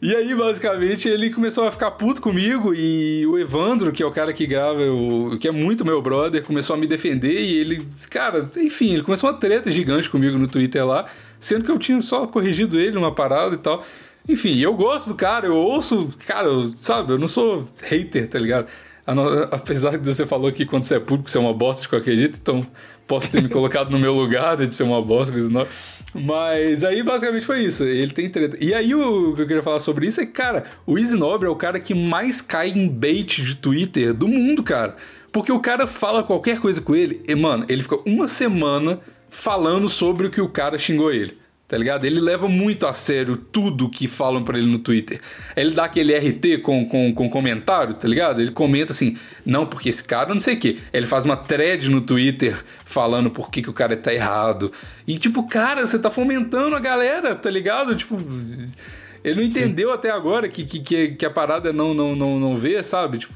[0.01, 4.11] E aí, basicamente, ele começou a ficar puto comigo e o Evandro, que é o
[4.11, 7.85] cara que grava, o, que é muito meu brother, começou a me defender e ele,
[8.09, 11.05] cara, enfim, ele começou uma treta gigante comigo no Twitter lá,
[11.37, 13.83] sendo que eu tinha só corrigido ele numa parada e tal.
[14.27, 18.37] Enfim, eu gosto do cara, eu ouço, cara, eu, sabe, eu não sou hater, tá
[18.37, 18.67] ligado?
[19.51, 22.15] Apesar de você falou que quando você é público você é uma bosta de qualquer
[22.15, 22.65] jeito, então
[23.07, 25.65] posso ter me colocado no meu lugar né, de ser uma bosta, coisa não.
[26.13, 27.83] Mas aí basicamente foi isso.
[27.83, 28.57] Ele tem treta.
[28.61, 31.49] E aí o que eu queria falar sobre isso é que, cara, o Easy é
[31.49, 34.95] o cara que mais cai em bait de Twitter do mundo, cara.
[35.31, 39.87] Porque o cara fala qualquer coisa com ele, e, mano, ele fica uma semana falando
[39.87, 41.38] sobre o que o cara xingou ele
[41.69, 42.03] tá ligado?
[42.03, 45.21] Ele leva muito a sério tudo que falam para ele no Twitter.
[45.55, 48.41] Ele dá aquele RT com, com, com comentário, tá ligado?
[48.41, 49.15] Ele comenta assim,
[49.45, 50.79] não, porque esse cara não sei o quê.
[50.91, 54.71] Ele faz uma thread no Twitter falando por que, que o cara tá errado.
[55.07, 57.95] E tipo, cara, você tá fomentando a galera, tá ligado?
[57.95, 58.17] Tipo...
[59.23, 59.95] Ele não entendeu Sim.
[59.95, 63.19] até agora que, que, que a parada é não, não, não, não ver, sabe?
[63.19, 63.33] Tipo,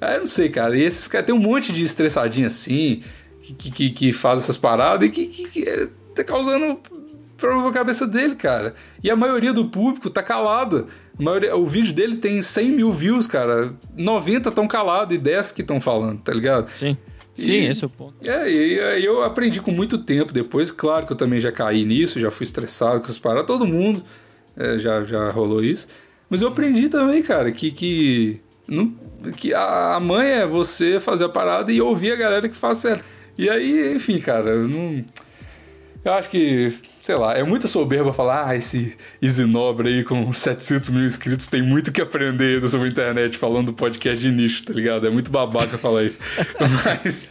[0.00, 0.76] ah, eu não sei, cara.
[0.76, 3.02] E esses caras tem um monte de estressadinho assim,
[3.40, 6.80] que, que, que faz essas paradas e que, que, que é, tá causando
[7.38, 8.74] problema a cabeça dele, cara.
[9.02, 10.86] E a maioria do público tá calada.
[11.18, 13.72] Maioria, o vídeo dele tem 100 mil views, cara.
[13.96, 16.70] 90 estão calados e 10 que estão falando, tá ligado?
[16.70, 16.96] Sim.
[17.34, 18.14] Sim, esse é o ponto.
[18.28, 20.72] É, e aí eu aprendi com muito tempo depois.
[20.72, 23.46] Claro que eu também já caí nisso, já fui estressado com essas paradas.
[23.46, 24.02] Todo mundo
[24.56, 25.86] é, já, já rolou isso.
[26.28, 28.92] Mas eu aprendi também, cara, que, que, não,
[29.36, 33.04] que a mãe é você fazer a parada e ouvir a galera que faz certo.
[33.36, 34.98] E aí, enfim, cara, eu não.
[36.04, 36.74] Eu acho que
[37.08, 41.62] sei lá, é muita soberba falar, ah, esse Isinobre aí com 700 mil inscritos tem
[41.62, 45.06] muito que aprender sobre a internet falando do podcast de nicho, tá ligado?
[45.06, 46.18] É muito babaca falar isso.
[46.84, 47.26] mas,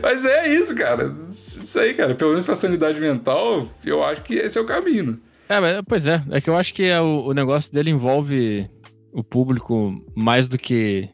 [0.00, 1.12] mas é isso, cara.
[1.30, 2.14] Isso aí, cara.
[2.14, 5.20] Pelo menos pra sanidade mental, eu acho que esse é o caminho.
[5.46, 6.22] É, mas, pois é.
[6.30, 8.66] É que eu acho que é o, o negócio dele envolve
[9.12, 11.10] o público mais do que.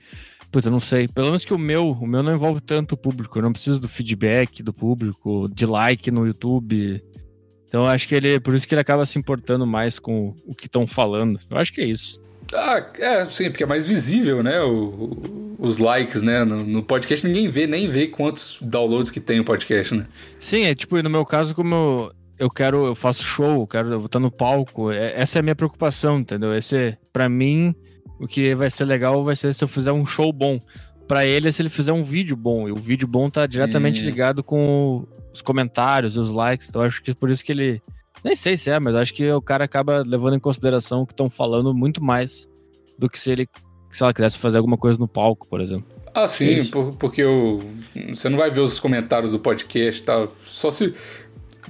[0.52, 1.08] Pois eu não sei.
[1.08, 3.36] Pelo menos que o meu, o meu não envolve tanto o público.
[3.36, 7.02] Eu não preciso do feedback do público, de like no YouTube.
[7.68, 10.66] Então acho que ele, por isso que ele acaba se importando mais com o que
[10.66, 11.38] estão falando.
[11.50, 12.20] Eu acho que é isso.
[12.54, 14.60] Ah, é, sim, porque é mais visível, né?
[14.62, 16.44] O, o, os likes, né?
[16.44, 20.06] No, no, podcast ninguém vê, nem vê quantos downloads que tem o podcast, né?
[20.38, 23.88] Sim, é tipo, no meu caso, como eu, eu quero, eu faço show, eu quero,
[23.88, 26.54] eu vou estar no palco, é, essa é a minha preocupação, entendeu?
[26.54, 27.74] Esse, para mim,
[28.18, 30.58] o que vai ser legal vai ser se eu fizer um show bom.
[31.06, 34.02] Para ele é se ele fizer um vídeo bom, e o vídeo bom tá diretamente
[34.02, 34.06] hum.
[34.06, 35.06] ligado com
[35.38, 36.68] os comentários, os likes.
[36.68, 37.82] Então acho que por isso que ele.
[38.22, 41.12] Nem sei se é, mas acho que o cara acaba levando em consideração o que
[41.12, 42.48] estão falando muito mais
[42.98, 43.48] do que se ele,
[43.92, 45.86] se ela quisesse fazer alguma coisa no palco, por exemplo.
[46.12, 47.60] Ah, sim, por, porque o,
[48.08, 50.26] você não vai ver os comentários do podcast, tá?
[50.46, 50.92] Só se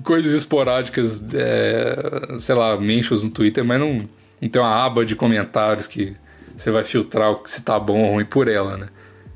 [0.03, 4.09] coisas esporádicas, é, sei lá, mentions no Twitter, mas não,
[4.41, 6.17] não tem uma aba de comentários que
[6.57, 8.89] você vai filtrar se tá bom ou ruim por ela, né?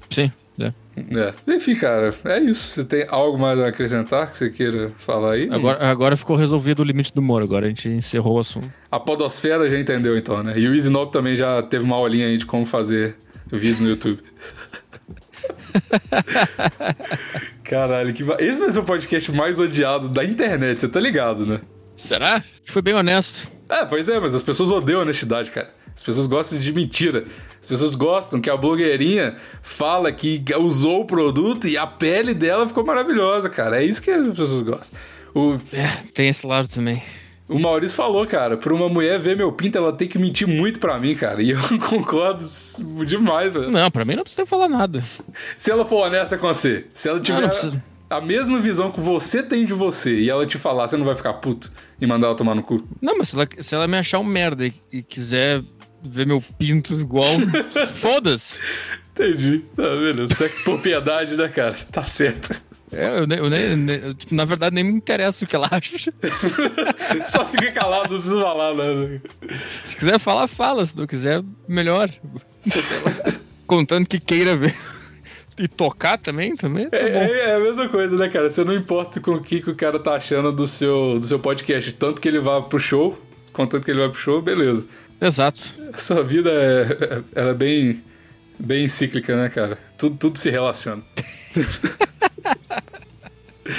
[0.08, 0.32] Sim.
[0.96, 1.54] É.
[1.54, 2.74] Enfim, cara, é isso.
[2.74, 5.48] Você tem algo mais a acrescentar que você queira falar aí?
[5.50, 8.70] Agora, agora ficou resolvido o limite do humor, agora a gente encerrou o assunto.
[8.90, 10.58] A podosfera já entendeu então, né?
[10.58, 13.16] E o Easy também já teve uma aulinha aí de como fazer
[13.50, 14.22] vídeos no YouTube.
[17.64, 18.22] Caralho, que...
[18.40, 21.60] esse vai ser o podcast mais odiado da internet, você tá ligado, né?
[21.96, 22.42] Será?
[22.66, 23.50] Foi bem honesto.
[23.68, 25.70] É, pois é, mas as pessoas odeiam honestidade, cara.
[25.94, 27.24] As pessoas gostam de mentira.
[27.60, 32.66] As pessoas gostam que a blogueirinha fala que usou o produto e a pele dela
[32.66, 33.82] ficou maravilhosa, cara.
[33.82, 34.98] É isso que as pessoas gostam.
[35.34, 35.54] O...
[35.72, 37.02] É, tem esse lado também.
[37.48, 40.80] O Maurício falou, cara, pra uma mulher ver meu pinto, ela tem que mentir muito
[40.80, 41.42] pra mim, cara.
[41.42, 42.44] E eu concordo
[43.04, 43.70] demais, velho.
[43.70, 45.04] Não, pra mim não precisa falar nada.
[45.56, 49.42] Se ela for honesta com você, se ela tiver não, a mesma visão que você
[49.42, 51.70] tem de você e ela te falar, você não vai ficar puto
[52.00, 52.76] e mandar ela tomar no cu?
[53.00, 55.62] Não, mas se ela, se ela me achar um merda e, e quiser
[56.02, 57.32] ver meu pinto igual.
[57.88, 58.58] Foda-se.
[59.12, 59.64] Entendi.
[59.76, 60.34] Tá?
[60.34, 61.76] Sexo por piedade, né, cara?
[61.90, 62.60] Tá certo.
[62.94, 66.12] É, eu, eu, tipo, na verdade, nem me interessa o que ela acha.
[67.24, 69.22] Só fica calado, não precisa falar nada.
[69.82, 70.84] Se quiser falar, fala.
[70.84, 72.10] Se não quiser, melhor.
[73.66, 74.76] Contando que queira ver.
[75.58, 78.50] E tocar também, também tá é, é, é, a mesma coisa, né, cara?
[78.50, 81.38] Você não importa com o que, que o cara tá achando do seu, do seu
[81.38, 81.92] podcast.
[81.92, 83.18] Tanto que ele vá pro show,
[83.52, 84.86] contanto que ele vai pro show, beleza.
[85.22, 85.62] Exato.
[85.92, 88.02] A sua vida é, é, é bem,
[88.58, 89.78] bem cíclica, né, cara?
[89.96, 91.02] Tudo, tudo se relaciona.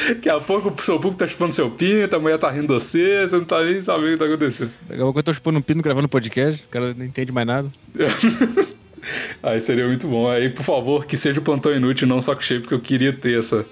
[0.07, 2.73] Daqui a pouco o seu público tá chupando seu pinto, a mulher tá rindo de
[2.73, 4.71] você, você não tá nem sabendo o que tá acontecendo.
[4.87, 7.45] Daqui a pouco eu tô chupando um pino gravando podcast, o cara não entende mais
[7.45, 7.69] nada.
[9.43, 10.31] Aí seria muito bom.
[10.31, 13.11] Aí, por favor, que seja o plantão inútil, não só que cheio, porque eu queria
[13.11, 13.65] ter essa,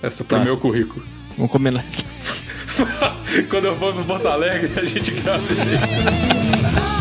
[0.00, 0.44] essa pro tá.
[0.44, 1.04] meu currículo.
[1.36, 1.84] Vamos combinar.
[3.50, 6.95] Quando eu for pro Porto Alegre, a gente grava esse.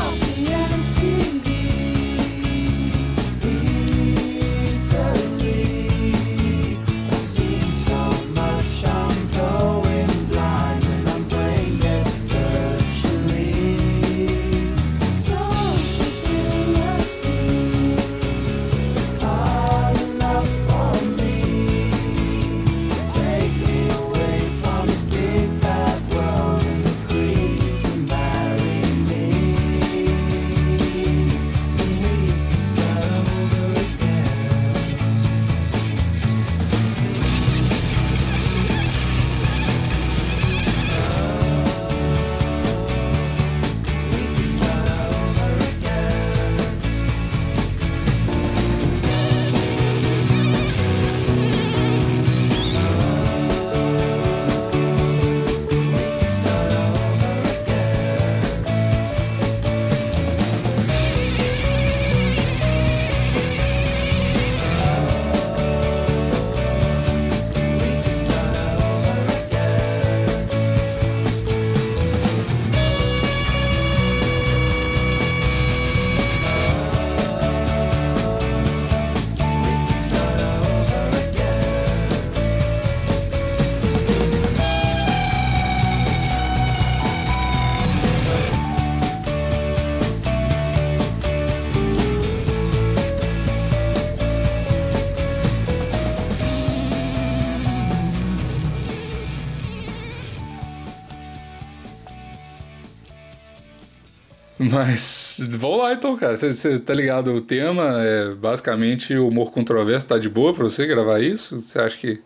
[104.76, 106.38] Mas vamos lá então, cara.
[106.38, 107.34] Você tá ligado?
[107.34, 110.05] O tema é basicamente humor controverso.
[110.05, 111.61] Tá de boa pra você gravar isso?
[111.61, 112.21] Você acha que.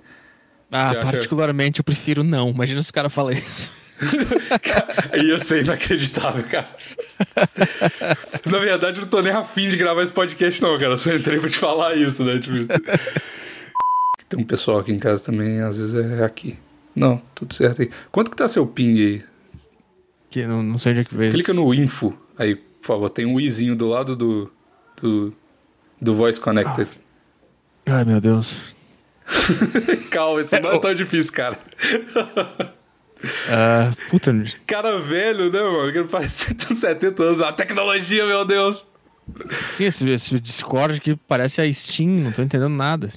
[0.72, 1.00] Ah, acha...
[1.00, 2.50] particularmente eu prefiro não.
[2.50, 3.72] Imagina se o cara fala isso.
[5.14, 6.68] Ia ser inacreditável, cara.
[8.52, 10.94] Na verdade, eu não tô nem afim de gravar esse podcast, não, cara.
[10.94, 12.40] Eu só entrei pra te falar isso, né?
[12.40, 12.56] Tipo...
[14.28, 16.58] Tem um pessoal aqui em casa também, às vezes é aqui.
[16.96, 17.92] Não, tudo certo aí.
[18.12, 19.24] Quanto que tá seu ping aí?
[20.32, 21.32] Que não, não sei onde é que veio.
[21.32, 23.10] Clica no info aí, por favor.
[23.10, 24.52] Tem um izinho do lado do.
[25.02, 25.34] do,
[26.02, 26.90] do Voice Connected.
[27.86, 27.98] Ah.
[27.98, 28.76] Ai, meu Deus.
[30.10, 31.60] Calma, isso não é tão difícil, cara.
[33.22, 34.34] Uh, puta.
[34.66, 35.92] Cara velho, né, mano?
[35.92, 37.42] Que parece ter 70 anos.
[37.42, 38.88] A tecnologia, meu Deus.
[39.66, 43.12] Sim, esse, esse Discord que parece a Steam, não tô entendendo nada.